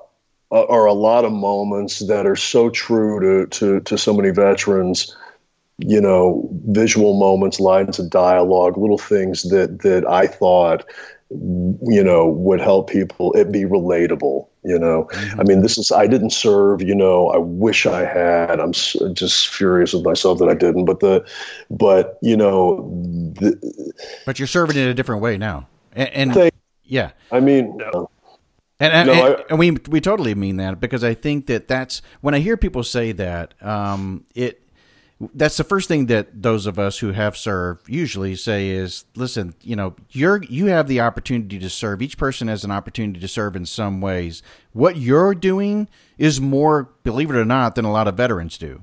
[0.52, 5.16] are a lot of moments that are so true to to to so many veterans
[5.78, 10.84] you know visual moments lines of dialogue little things that that i thought
[11.30, 15.40] you know would help people it be relatable you know mm-hmm.
[15.40, 19.48] i mean this is i didn't serve you know i wish i had i'm just
[19.48, 21.26] furious with myself that i didn't but the
[21.68, 22.76] but you know
[23.40, 26.50] the, but you're serving in a different way now and, and
[26.84, 28.10] yeah i mean no.
[28.78, 31.66] And, and, no, and, I, and, we we totally mean that because I think that
[31.66, 34.65] that's when I hear people say that um, it
[35.34, 39.54] that's the first thing that those of us who have served usually say is listen
[39.62, 42.02] you know you're you have the opportunity to serve.
[42.02, 44.42] Each person has an opportunity to serve in some ways.
[44.72, 45.88] What you're doing
[46.18, 48.82] is more believe it or not than a lot of veterans do.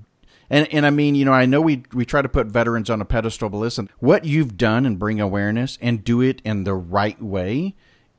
[0.49, 3.01] And and I mean, you know, I know we we try to put veterans on
[3.01, 6.73] a pedestal, but listen, what you've done and bring awareness and do it in the
[6.73, 7.75] right way,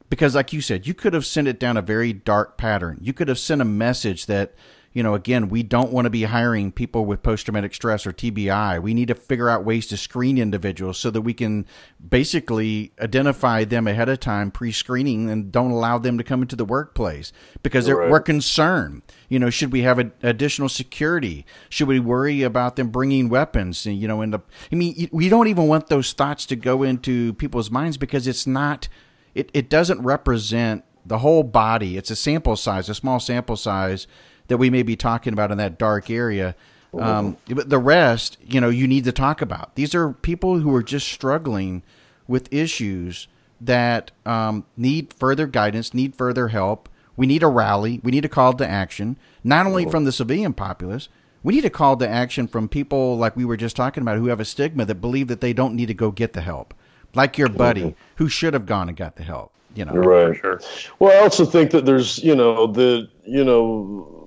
[0.08, 2.98] because like you said, you could have sent it down a very dark pattern.
[3.00, 4.54] You could have sent a message that
[4.94, 8.12] you know, again, we don't want to be hiring people with post traumatic stress or
[8.12, 8.80] TBI.
[8.80, 11.66] We need to figure out ways to screen individuals so that we can
[12.08, 16.54] basically identify them ahead of time, pre screening, and don't allow them to come into
[16.54, 17.32] the workplace
[17.64, 18.08] because right.
[18.08, 19.02] we're concerned.
[19.28, 21.44] You know, should we have a, additional security?
[21.68, 23.84] Should we worry about them bringing weapons?
[23.86, 24.38] And, you know, in the,
[24.70, 28.46] I mean, we don't even want those thoughts to go into people's minds because it's
[28.46, 28.88] not,
[29.34, 31.96] it, it doesn't represent the whole body.
[31.96, 34.06] It's a sample size, a small sample size
[34.48, 36.54] that we may be talking about in that dark area.
[36.98, 39.74] Um, but the rest, you know, you need to talk about.
[39.74, 41.82] These are people who are just struggling
[42.28, 43.26] with issues
[43.60, 46.88] that um, need further guidance, need further help.
[47.16, 48.00] We need a rally.
[48.02, 51.08] We need a call to action, not only from the civilian populace.
[51.42, 54.28] We need a call to action from people like we were just talking about who
[54.28, 56.74] have a stigma that believe that they don't need to go get the help,
[57.14, 59.52] like your buddy who should have gone and got the help.
[59.74, 60.36] You know, right?
[60.36, 60.60] Sure.
[61.00, 64.23] Well, I also think that there's, you know, the you know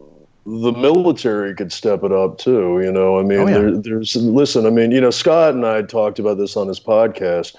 [0.47, 2.79] the military could step it up too.
[2.81, 3.57] You know, I mean, oh, yeah.
[3.57, 4.65] there, there's listen.
[4.65, 7.55] I mean, you know, Scott and I talked about this on his podcast.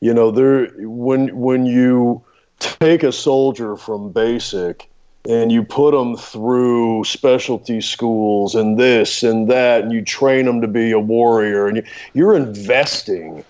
[0.00, 2.22] You know, there when when you
[2.60, 4.88] take a soldier from basic
[5.28, 10.60] and you put them through specialty schools and this and that, and you train them
[10.60, 11.82] to be a warrior, and you,
[12.14, 13.44] you're investing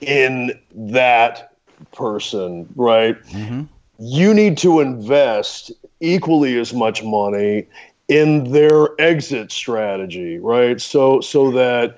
[0.00, 1.52] in that
[1.92, 3.20] person, right?
[3.24, 3.62] Mm-hmm.
[3.98, 7.66] You need to invest equally as much money
[8.12, 10.78] in their exit strategy, right?
[10.80, 11.96] So so that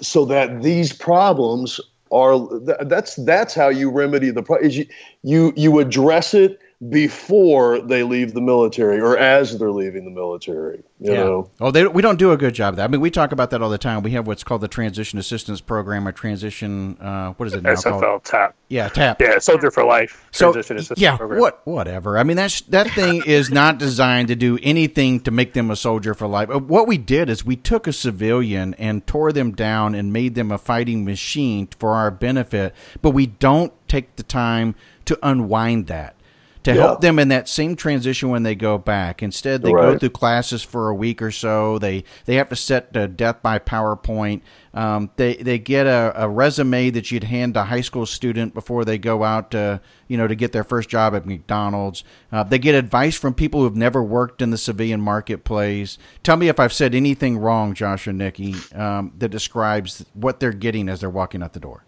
[0.00, 1.80] so that these problems
[2.12, 2.38] are
[2.84, 4.68] that's that's how you remedy the problem.
[4.68, 4.86] Is You,
[5.22, 10.82] you you address it before they leave the military or as they're leaving the military.
[10.98, 11.24] You yeah.
[11.24, 11.50] know?
[11.60, 12.84] Oh, they, we don't do a good job of that.
[12.84, 14.02] I mean, we talk about that all the time.
[14.02, 17.74] We have what's called the Transition Assistance Program or Transition, uh, what is it now
[17.74, 18.24] SFL called?
[18.24, 18.54] TAP.
[18.68, 19.20] Yeah, TAP.
[19.20, 20.26] Yeah, Soldier for Life.
[20.32, 21.40] Transition so, Assistance yeah, Program.
[21.40, 22.16] What, whatever.
[22.16, 25.76] I mean, that's, that thing is not designed to do anything to make them a
[25.76, 26.48] soldier for life.
[26.48, 30.34] Uh, what we did is we took a civilian and tore them down and made
[30.34, 34.74] them a fighting machine for our benefit, but we don't take the time
[35.04, 36.14] to unwind that
[36.62, 36.76] to yeah.
[36.76, 39.22] help them in that same transition when they go back.
[39.22, 39.92] Instead, they right.
[39.92, 41.78] go through classes for a week or so.
[41.78, 44.42] They they have to set the death by PowerPoint.
[44.72, 48.84] Um, they they get a, a, resume that you'd hand a high school student before
[48.84, 52.04] they go out to you know to get their first job at McDonald's.
[52.30, 55.98] Uh, they get advice from people who've never worked in the civilian marketplace.
[56.22, 60.52] Tell me if I've said anything wrong, Josh and Nikki, um, that describes what they're
[60.52, 61.84] getting as they're walking out the door.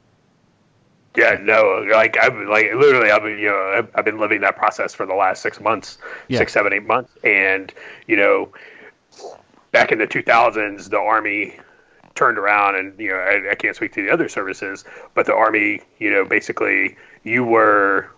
[1.17, 4.57] Yeah, no, like I've like literally, I've been you know I've, I've been living that
[4.57, 5.99] process for the last six months,
[6.29, 6.39] yeah.
[6.39, 7.73] six, seven, eight months, and
[8.07, 8.53] you know,
[9.73, 11.59] back in the 2000s, the army
[12.15, 14.85] turned around, and you know I, I can't speak to the other services,
[15.15, 18.09] but the army, you know, basically you were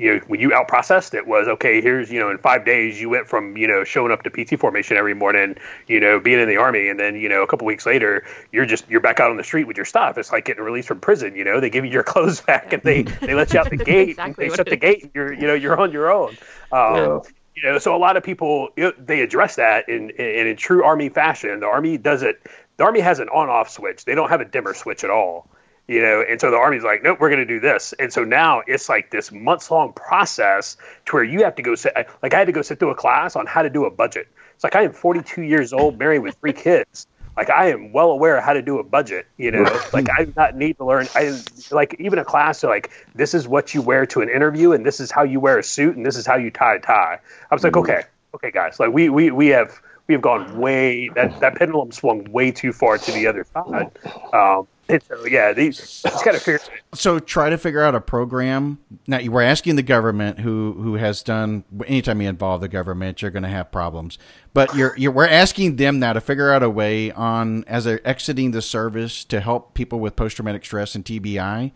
[0.00, 1.82] you know, when you out processed it was okay.
[1.82, 4.58] Here's you know, in five days you went from you know showing up to PT
[4.58, 5.56] formation every morning,
[5.88, 8.64] you know, being in the army, and then you know a couple weeks later you're
[8.64, 10.16] just you're back out on the street with your stuff.
[10.16, 11.36] It's like getting released from prison.
[11.36, 13.76] You know, they give you your clothes back and they they let you out the
[13.84, 14.10] gate.
[14.10, 15.02] exactly they shut the gate.
[15.02, 16.30] And you're you know you're on your own.
[16.72, 17.20] Um, yeah.
[17.56, 21.10] You know, so a lot of people they address that in, in in true army
[21.10, 21.60] fashion.
[21.60, 22.40] The army does it.
[22.78, 24.06] The army has an on-off switch.
[24.06, 25.46] They don't have a dimmer switch at all
[25.90, 27.92] you know and so the army's like nope we're going to do this.
[27.98, 30.76] And so now it's like this months long process
[31.06, 32.94] to where you have to go sit like i had to go sit through a
[32.94, 34.28] class on how to do a budget.
[34.54, 37.08] It's like i am 42 years old married with three kids.
[37.36, 39.64] Like i am well aware of how to do a budget you know?
[39.92, 41.36] Like i do not need to learn i
[41.72, 45.00] like even a class like this is what you wear to an interview and this
[45.00, 47.18] is how you wear a suit and this is how you tie a tie.
[47.50, 47.90] I was like mm-hmm.
[47.90, 51.90] okay okay guys like we we we have we have gone way that that pendulum
[51.92, 53.90] swung way too far to the other side.
[54.32, 56.60] Um, and so uh, yeah, these just got to figure.
[56.94, 58.78] So try to figure out a program.
[59.06, 61.64] Now you were asking the government who who has done.
[61.86, 64.18] Anytime you involve the government, you're going to have problems.
[64.52, 68.06] But you're you're we're asking them now to figure out a way on as they're
[68.06, 71.72] exiting the service to help people with post traumatic stress and TBI.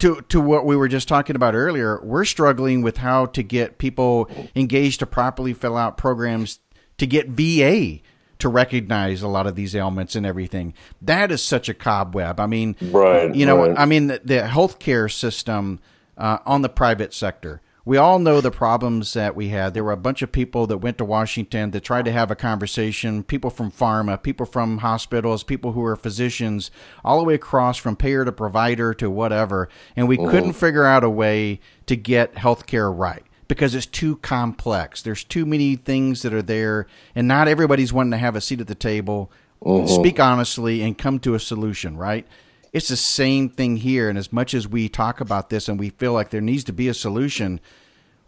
[0.00, 3.78] To to what we were just talking about earlier, we're struggling with how to get
[3.78, 6.60] people engaged to properly fill out programs
[6.98, 8.00] to get VA
[8.38, 10.74] to recognize a lot of these ailments and everything.
[11.00, 12.40] That is such a cobweb.
[12.40, 13.78] I mean, right, you know, right.
[13.78, 15.80] I mean, the, the healthcare system
[16.16, 17.62] uh, on the private sector.
[17.84, 19.72] We all know the problems that we had.
[19.72, 22.34] There were a bunch of people that went to Washington that tried to have a
[22.34, 23.22] conversation.
[23.22, 26.72] People from pharma, people from hospitals, people who are physicians,
[27.04, 30.30] all the way across from payer to provider to whatever, and we mm-hmm.
[30.30, 35.02] couldn't figure out a way to get healthcare right because it's too complex.
[35.02, 38.60] There's too many things that are there, and not everybody's wanting to have a seat
[38.60, 39.30] at the table,
[39.62, 39.86] mm-hmm.
[39.86, 42.26] speak honestly, and come to a solution, right?
[42.72, 44.08] It's the same thing here.
[44.08, 46.72] And as much as we talk about this and we feel like there needs to
[46.72, 47.60] be a solution,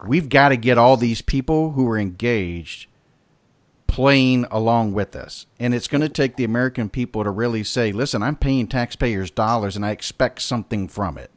[0.07, 2.89] we've got to get all these people who are engaged
[3.87, 5.47] playing along with us.
[5.59, 9.31] And it's going to take the American people to really say, listen, I'm paying taxpayers'
[9.31, 11.31] dollars and I expect something from it.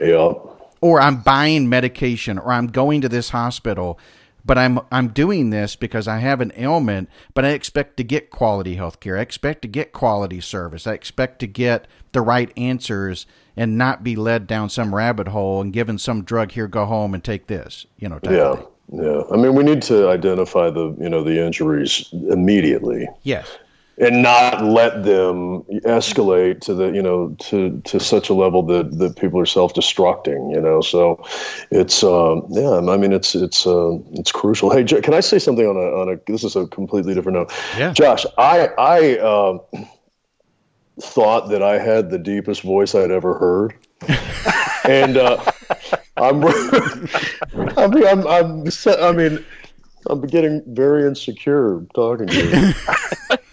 [0.00, 0.34] Yeah
[0.80, 3.98] or I'm buying medication or I'm going to this hospital,
[4.44, 8.30] but I'm I'm doing this because I have an ailment, but I expect to get
[8.30, 9.18] quality health care.
[9.18, 10.86] I expect to get quality service.
[10.86, 13.26] I expect to get the right answers
[13.56, 17.12] and not be led down some rabbit hole and given some drug here, go home
[17.12, 18.62] and take this, you know, yeah.
[18.90, 19.22] Yeah.
[19.30, 23.06] I mean, we need to identify the, you know, the injuries immediately.
[23.22, 23.58] Yes
[24.00, 28.98] and not let them escalate to the you know to to such a level that
[28.98, 30.80] that people are self-destructing you know?
[30.80, 31.24] So
[31.70, 34.70] it's um, yeah i mean it's it's uh, it's crucial.
[34.70, 37.52] Hey can i say something on a on a this is a completely different note.
[37.76, 37.92] Yeah.
[37.92, 39.60] Josh i i um,
[41.00, 43.74] thought that i had the deepest voice i'd ever heard.
[44.88, 45.52] And uh,
[46.16, 46.42] I'm,
[47.76, 49.44] I mean, I'm, I'm, I mean,
[50.06, 52.72] I'm getting very insecure talking to you.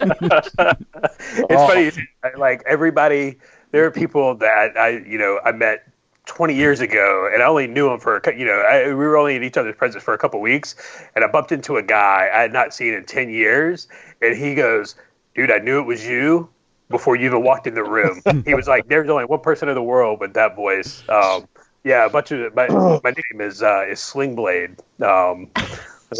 [0.00, 1.68] it's oh.
[1.68, 1.90] funny,
[2.38, 3.38] like everybody.
[3.72, 5.86] There are people that I, you know, I met
[6.26, 9.16] 20 years ago, and I only knew him for, a you know, I, we were
[9.16, 10.74] only in each other's presence for a couple weeks,
[11.14, 13.88] and I bumped into a guy I had not seen in 10 years,
[14.20, 14.94] and he goes,
[15.34, 16.48] "Dude, I knew it was you."
[16.88, 19.74] Before you even walked in the room, he was like, "There's only one person in
[19.74, 21.48] the world with that voice." Um,
[21.82, 22.68] yeah, a bunch of my,
[23.04, 24.78] my name is uh, is Slingblade.
[25.02, 25.95] Um, so funny.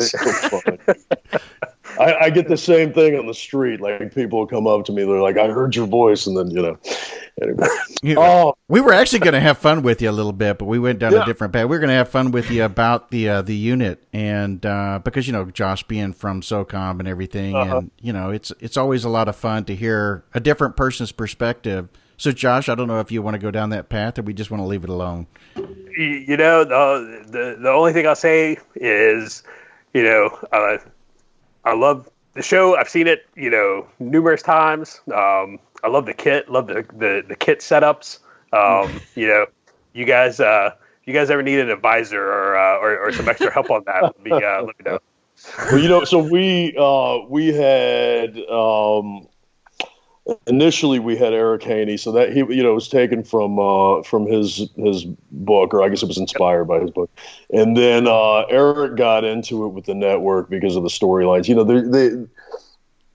[1.98, 3.80] I, I, get the same thing on the street.
[3.80, 6.62] Like people come up to me, they're like, "I heard your voice," and then you
[6.62, 6.78] know.
[7.42, 7.66] Anyway.
[8.16, 10.78] oh, we were actually going to have fun with you a little bit, but we
[10.78, 11.22] went down yeah.
[11.22, 11.68] a different path.
[11.68, 15.00] We are going to have fun with you about the uh, the unit, and uh,
[15.04, 17.78] because you know Josh being from SOCOM and everything, uh-huh.
[17.78, 21.12] and you know it's it's always a lot of fun to hear a different person's
[21.12, 21.88] perspective.
[22.18, 24.32] So, Josh, I don't know if you want to go down that path, or we
[24.32, 25.26] just want to leave it alone.
[25.54, 29.42] You know, the the, the only thing I'll say is
[29.96, 30.76] you know, uh,
[31.64, 32.76] I love the show.
[32.76, 35.00] I've seen it, you know, numerous times.
[35.06, 36.50] Um, I love the kit.
[36.50, 38.18] Love the the, the kit setups.
[38.52, 39.46] Um, you know,
[39.94, 40.72] you guys, uh,
[41.06, 44.02] you guys ever need an advisor or uh, or, or, some extra help on that?
[44.02, 44.98] Let me, uh, let me know.
[45.70, 49.26] Well, you know, so we uh, we had um,
[50.46, 54.26] initially we had Eric Haney, so that he you know was taken from uh, from
[54.26, 57.10] his his book, or I guess it was inspired by his book,
[57.52, 61.48] and then uh, Eric got into it with the network because of the storylines.
[61.48, 62.26] You know, they they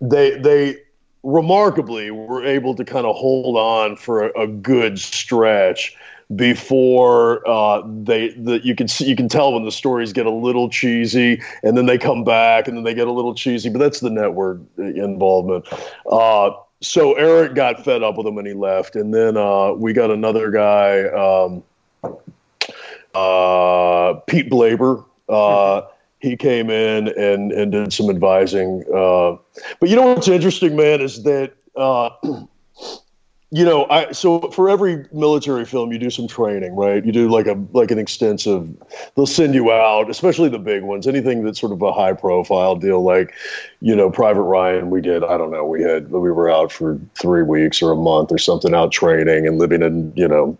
[0.02, 0.78] they they
[1.24, 5.96] remarkably were able to kind of hold on for a, a good stretch
[6.36, 10.32] before uh, they the, you can see you can tell when the stories get a
[10.32, 13.80] little cheesy and then they come back and then they get a little cheesy but
[13.80, 15.68] that's the network involvement
[16.10, 16.52] uh,
[16.82, 20.12] so Eric got fed up with him and he left, and then uh, we got
[20.12, 21.64] another guy, um,
[23.14, 25.06] uh, Pete Blaber.
[25.30, 25.84] Uh,
[26.20, 28.84] he came in and and did some advising.
[28.94, 29.38] Uh,
[29.80, 32.10] but you know what's interesting, man, is that uh,
[33.54, 37.06] you know, I so for every military film, you do some training, right?
[37.06, 38.70] You do like a like an extensive.
[39.16, 41.06] They'll send you out, especially the big ones.
[41.06, 43.34] Anything that's sort of a high profile deal, like
[43.82, 44.90] you know, Private Ryan.
[44.90, 45.26] We did.
[45.26, 45.66] I don't know.
[45.66, 49.46] We had we were out for three weeks or a month or something out training
[49.46, 50.58] and living in you know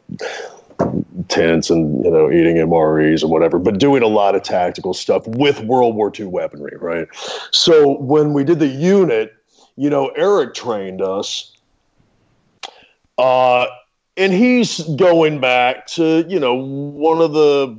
[1.30, 5.26] tents and you know eating MREs and whatever, but doing a lot of tactical stuff
[5.28, 7.08] with World War II weaponry, right?
[7.52, 9.34] So when we did the unit,
[9.78, 11.51] you know, Eric trained us
[13.18, 13.68] uh,
[14.18, 17.78] and he's going back to, you know, one of the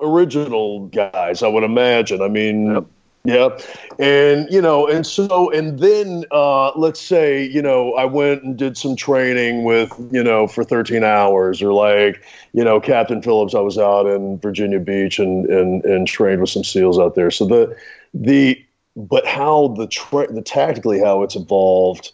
[0.00, 2.22] original guys, I would imagine.
[2.22, 2.84] I mean, yep.
[3.26, 3.62] Yep.
[3.98, 8.54] And, you know, and so, and then uh, let's say, you know, I went and
[8.54, 12.22] did some training with, you know, for 13 hours or like,
[12.52, 16.50] you know, Captain Phillips, I was out in Virginia Beach and, and, and trained with
[16.50, 17.30] some SEALs out there.
[17.30, 17.74] So the,
[18.12, 18.62] the,
[18.94, 22.12] but how the, tra- the tactically how it's evolved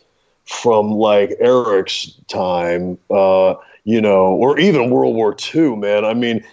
[0.50, 6.04] from like Eric's time, uh, you know, or even World War II, man.
[6.04, 6.44] I mean,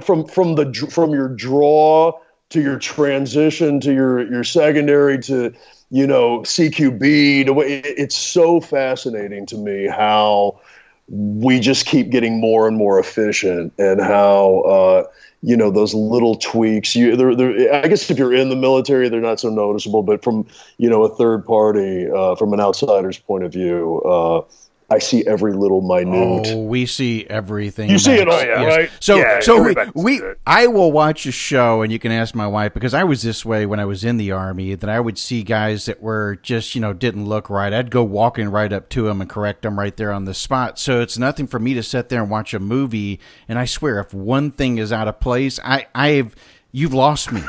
[0.00, 2.12] from from the from your draw
[2.50, 5.52] to your transition to your your secondary to
[5.90, 10.60] you know CQB, to it's so fascinating to me how
[11.08, 15.04] we just keep getting more and more efficient and how uh,
[15.44, 16.96] you know those little tweaks.
[16.96, 20.24] You they're, they're, i guess if you're in the military they're not so noticeable but
[20.24, 20.46] from
[20.78, 24.42] you know a third party uh, from an outsider's point of view uh,
[24.90, 26.48] I see every little minute.
[26.48, 27.88] Oh, we see everything.
[27.88, 28.76] You see it, oh, yeah, yes.
[28.76, 28.90] right?
[29.00, 32.46] So, yeah, so we, we I will watch a show, and you can ask my
[32.46, 34.74] wife because I was this way when I was in the army.
[34.74, 37.72] That I would see guys that were just you know didn't look right.
[37.72, 40.78] I'd go walking right up to them and correct them right there on the spot.
[40.78, 43.20] So it's nothing for me to sit there and watch a movie.
[43.48, 46.36] And I swear, if one thing is out of place, I I've
[46.72, 47.42] you've lost me.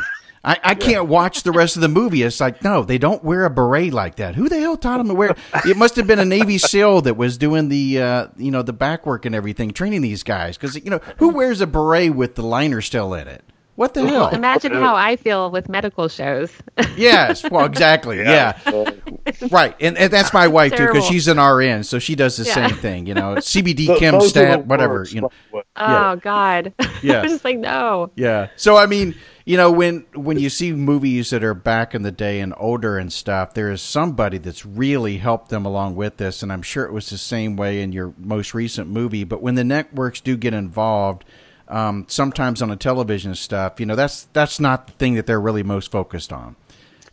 [0.46, 2.22] I, I can't watch the rest of the movie.
[2.22, 4.36] It's like, no, they don't wear a beret like that.
[4.36, 5.36] Who the hell taught them to wear?
[5.66, 8.72] It must have been a Navy SEAL that was doing the, uh, you know, the
[8.72, 10.56] back work and everything, training these guys.
[10.56, 13.44] Because you know, who wears a beret with the liner still in it?
[13.76, 14.30] What the hell?
[14.30, 16.50] Imagine how I feel with medical shows.
[16.96, 18.20] yes, well, exactly.
[18.20, 19.32] Yeah, yeah.
[19.52, 19.76] right.
[19.82, 22.54] And, and that's my wife too, because she's an RN, so she does the yeah.
[22.54, 23.06] same thing.
[23.06, 25.06] You know, CBD, chem, stat, whatever.
[25.10, 25.32] You know.
[25.54, 26.16] Oh yeah.
[26.22, 26.74] God.
[27.02, 27.22] Yeah.
[27.22, 28.12] I'm just like no.
[28.16, 28.48] Yeah.
[28.56, 29.14] So I mean,
[29.46, 32.98] you know, when when you see movies that are back in the day and older
[32.98, 36.86] and stuff, there is somebody that's really helped them along with this, and I'm sure
[36.86, 39.24] it was the same way in your most recent movie.
[39.24, 41.26] But when the networks do get involved
[41.68, 45.40] um, sometimes on the television stuff, you know, that's that's not the thing that they're
[45.40, 46.56] really most focused on.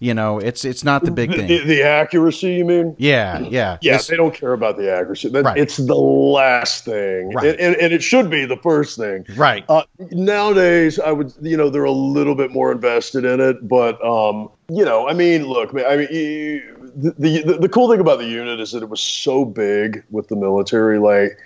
[0.02, 1.46] You know, it's it's not the big thing.
[1.46, 2.96] The, the accuracy, you mean?
[2.98, 3.94] Yeah, yeah, yeah.
[3.94, 5.28] It's, they don't care about the accuracy.
[5.28, 5.56] right.
[5.56, 7.46] It's the last thing, right.
[7.46, 9.24] and, and, and, it should be the first thing.
[9.36, 9.64] Right.
[9.68, 14.04] Uh, nowadays, I would, you know, they're a little bit more invested in it, but
[14.04, 17.12] um, you know, I mean, look, I mean, you, the,
[17.44, 20.34] the the cool thing about the unit is that it was so big with the
[20.34, 21.38] military, like.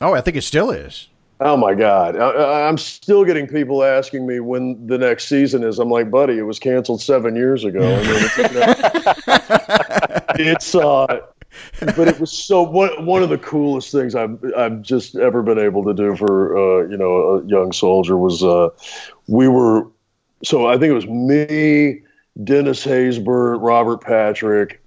[0.00, 1.08] Oh, I think it still is.
[1.38, 2.16] Oh my God!
[2.16, 5.78] I, am still getting people asking me when the next season is.
[5.78, 7.80] I'm like, buddy, it was canceled seven years ago.
[7.80, 11.20] I mean, it's, you know, it's uh,
[11.80, 15.58] but it was so one one of the coolest things I've I've just ever been
[15.58, 18.70] able to do for uh, you know a young soldier was uh,
[19.26, 19.86] we were
[20.42, 22.00] so I think it was me,
[22.42, 24.82] Dennis Haysbert, Robert Patrick,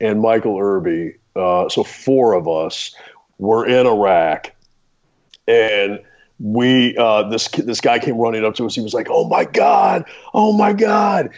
[0.00, 1.14] and Michael Irby.
[1.36, 2.92] Uh, so four of us
[3.38, 4.52] were in Iraq
[5.46, 6.00] and
[6.38, 8.74] we uh, this this guy came running up to us.
[8.74, 11.30] He was like, "Oh my god, oh my god!"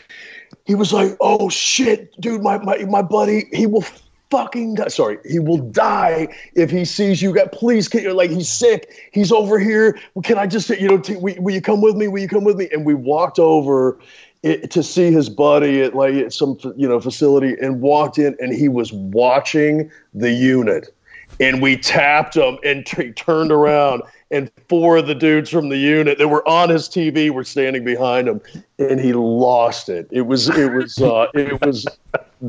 [0.64, 3.84] He was like, "Oh shit, dude, my my my buddy, he will."
[4.30, 4.88] Fucking die.
[4.88, 7.32] sorry, he will die if he sees you.
[7.32, 9.08] Got please, can like he's sick.
[9.10, 9.98] He's over here.
[10.22, 12.08] Can I just, you know, t- will, will you come with me?
[12.08, 12.68] Will you come with me?
[12.70, 13.98] And we walked over
[14.42, 18.36] it, to see his buddy at like at some you know facility and walked in
[18.38, 20.94] and he was watching the unit
[21.40, 25.76] and we tapped him and t- turned around and four of the dudes from the
[25.76, 28.40] unit that were on his TV were standing behind him
[28.78, 30.06] and he lost it.
[30.10, 31.86] It was it was uh, it was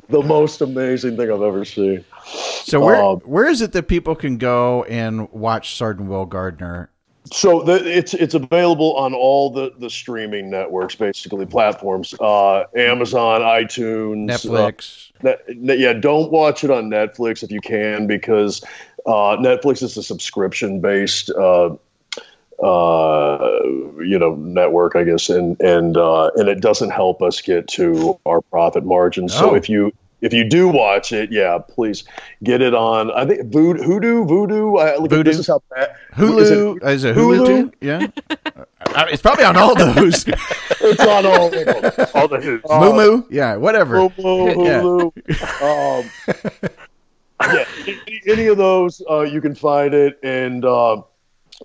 [0.10, 2.04] the most amazing thing I've ever seen.
[2.26, 6.90] So where um, where is it that people can go and watch Sergeant Will Gardner?
[7.32, 13.42] So the, it's it's available on all the, the streaming networks, basically platforms, uh, Amazon,
[13.42, 15.12] iTunes, Netflix.
[15.24, 18.64] Uh, yeah, don't watch it on Netflix if you can because
[19.06, 21.30] uh, Netflix is a subscription based.
[21.32, 21.76] Uh,
[22.64, 23.60] uh,
[24.00, 28.20] you know, network, I guess, and and uh, and it doesn't help us get to
[28.26, 29.34] our profit margins.
[29.34, 29.56] So oh.
[29.56, 32.04] if you if you do watch it, yeah, please
[32.44, 33.12] get it on.
[33.12, 34.82] I think Vudu, Hoodoo, Vudu.
[34.82, 35.26] I, look, Vudu.
[35.26, 35.96] This is how bad.
[36.14, 37.48] Hulu is it, is it Hulu?
[37.48, 37.74] Hulu?
[37.82, 38.08] Yeah,
[38.96, 40.26] uh, it's probably on all those.
[40.82, 41.52] it's on all.
[42.14, 42.62] All the Who's.
[42.70, 44.10] Uh, Moo Moo, yeah, whatever.
[44.18, 44.52] Moo.
[44.64, 44.82] Yeah.
[45.62, 46.10] Um,
[47.54, 50.20] yeah, any, any, of those, uh, you can find it.
[50.24, 51.02] And, uh,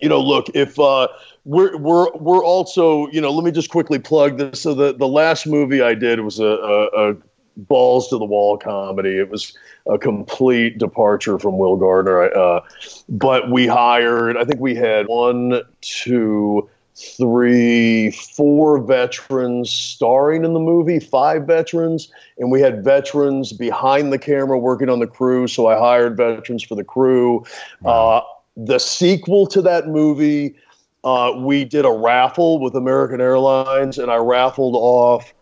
[0.01, 1.09] you know, look, if uh,
[1.45, 4.63] we're, we're, we're also, you know, let me just quickly plug this.
[4.63, 7.17] So the, the last movie I did was a, a, a
[7.57, 9.19] balls to the wall comedy.
[9.19, 12.35] It was a complete departure from Will Gardner.
[12.35, 12.61] Uh,
[13.09, 20.61] but we hired, I think we had one, two, three, four veterans starring in the
[20.61, 25.49] movie, five veterans, and we had veterans behind the camera working on the crew.
[25.49, 27.45] So I hired veterans for the crew.
[27.81, 28.09] Wow.
[28.09, 28.25] Uh,
[28.57, 30.55] the sequel to that movie,
[31.03, 35.35] uh, we did a raffle with American Airlines, and I raffled off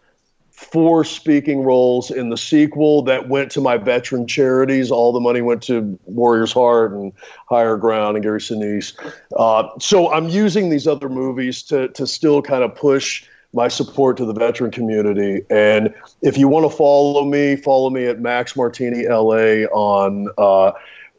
[0.52, 4.90] four speaking roles in the sequel that went to my veteran charities.
[4.90, 7.12] All the money went to Warriors Heart and
[7.48, 8.94] Higher Ground and Gary Sinise.
[9.36, 13.24] Uh, so I'm using these other movies to to still kind of push
[13.54, 15.42] my support to the veteran community.
[15.50, 15.92] And
[16.22, 20.28] if you want to follow me, follow me at Max Martini LA on.
[20.38, 20.72] Uh,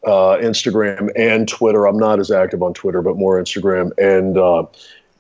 [0.06, 1.86] uh, Instagram and Twitter.
[1.88, 3.92] I'm not as active on Twitter, but more Instagram.
[3.98, 4.66] And uh,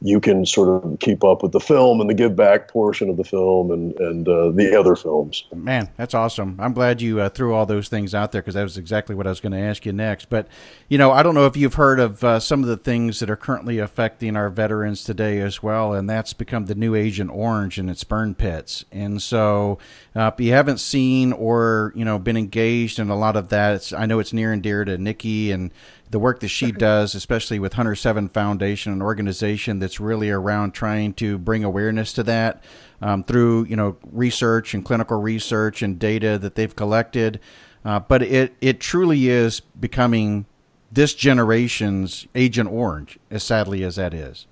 [0.05, 3.15] you can sort of keep up with the film and the give back portion of
[3.15, 5.45] the film and and uh, the other films.
[5.55, 6.57] Man, that's awesome.
[6.59, 9.25] I'm glad you uh, threw all those things out there because that was exactly what
[9.25, 10.29] I was going to ask you next.
[10.29, 10.49] But
[10.89, 13.29] you know, I don't know if you've heard of uh, some of the things that
[13.29, 17.77] are currently affecting our veterans today as well, and that's become the new Agent Orange
[17.77, 18.83] and its burn pits.
[18.91, 19.79] And so,
[20.13, 23.93] uh, if you haven't seen or you know been engaged in a lot of that,
[23.97, 25.71] I know it's near and dear to Nikki and
[26.13, 30.73] the work that she does, especially with Hunter Seven Foundation, an organization that's really around
[30.73, 32.63] trying to bring awareness to that
[33.01, 37.39] um, through you know research and clinical research and data that they've collected.
[37.83, 40.45] Uh, but it it truly is becoming
[40.91, 44.45] this generation's Agent Orange, as sadly as that is.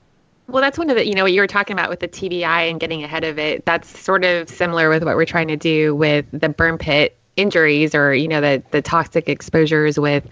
[0.47, 2.69] Well, that's one of the, you know, what you were talking about with the TBI
[2.69, 3.63] and getting ahead of it.
[3.65, 7.93] That's sort of similar with what we're trying to do with the burn pit injuries
[7.93, 10.27] or, you know, the, the toxic exposures with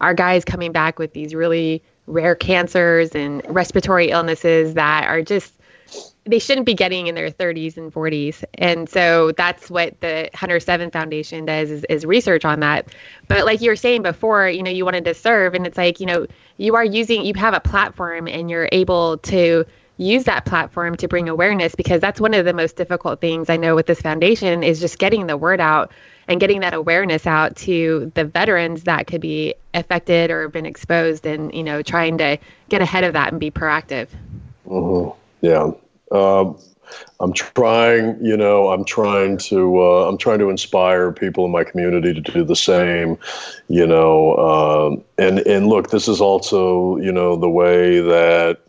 [0.00, 5.52] our guys coming back with these really rare cancers and respiratory illnesses that are just
[6.26, 10.58] they shouldn't be getting in their 30s and 40s and so that's what the hunter
[10.58, 12.88] 7 foundation does is, is, research on that.
[13.28, 16.00] But like you were saying before you know you wanted to serve and it's like
[16.00, 16.26] you know
[16.56, 19.64] you are using you have a platform and you're able to
[19.96, 23.56] use that platform to bring awareness because that's one of the most difficult things i
[23.56, 25.92] know with this foundation is just getting the word out
[26.28, 31.26] and getting that awareness out to the veterans that could be affected or been exposed
[31.26, 34.08] and you know trying to get ahead of that and be proactive
[34.66, 35.16] mm-hmm.
[35.40, 35.70] yeah
[36.12, 36.58] um,
[37.20, 41.64] i'm trying you know i'm trying to uh, i'm trying to inspire people in my
[41.64, 43.18] community to do the same
[43.68, 48.60] you know um, and and look this is also you know the way that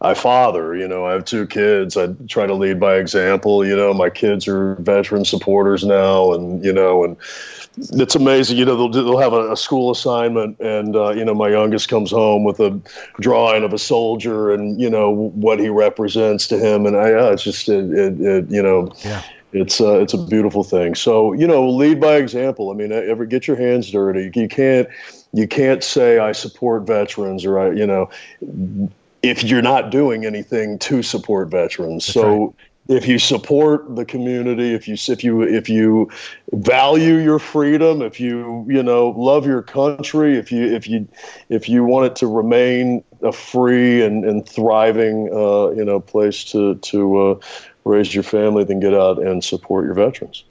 [0.00, 1.96] I father, you know, I have two kids.
[1.96, 3.64] I try to lead by example.
[3.64, 7.16] You know, my kids are veteran supporters now, and you know, and
[7.76, 8.56] it's amazing.
[8.56, 11.88] You know, they'll they'll have a, a school assignment, and uh, you know, my youngest
[11.88, 12.78] comes home with a
[13.20, 17.30] drawing of a soldier, and you know what he represents to him, and I, uh,
[17.30, 18.92] it's just it, it, it you know.
[19.04, 19.22] Yeah
[19.56, 20.96] it's uh, it's a beautiful thing.
[20.96, 22.72] So you know, lead by example.
[22.72, 24.32] I mean, ever get your hands dirty.
[24.34, 24.88] You can't
[25.32, 28.10] you can't say I support veterans or I you know
[29.24, 32.06] if you're not doing anything to support veterans.
[32.06, 32.96] That's so right.
[32.96, 36.10] if you support the community, if you if you if you
[36.52, 41.08] value your freedom, if you you know love your country, if you if you
[41.48, 46.44] if you want it to remain a free and, and thriving uh, you know place
[46.44, 47.38] to to uh,
[47.84, 50.44] raise your family, then get out and support your veterans.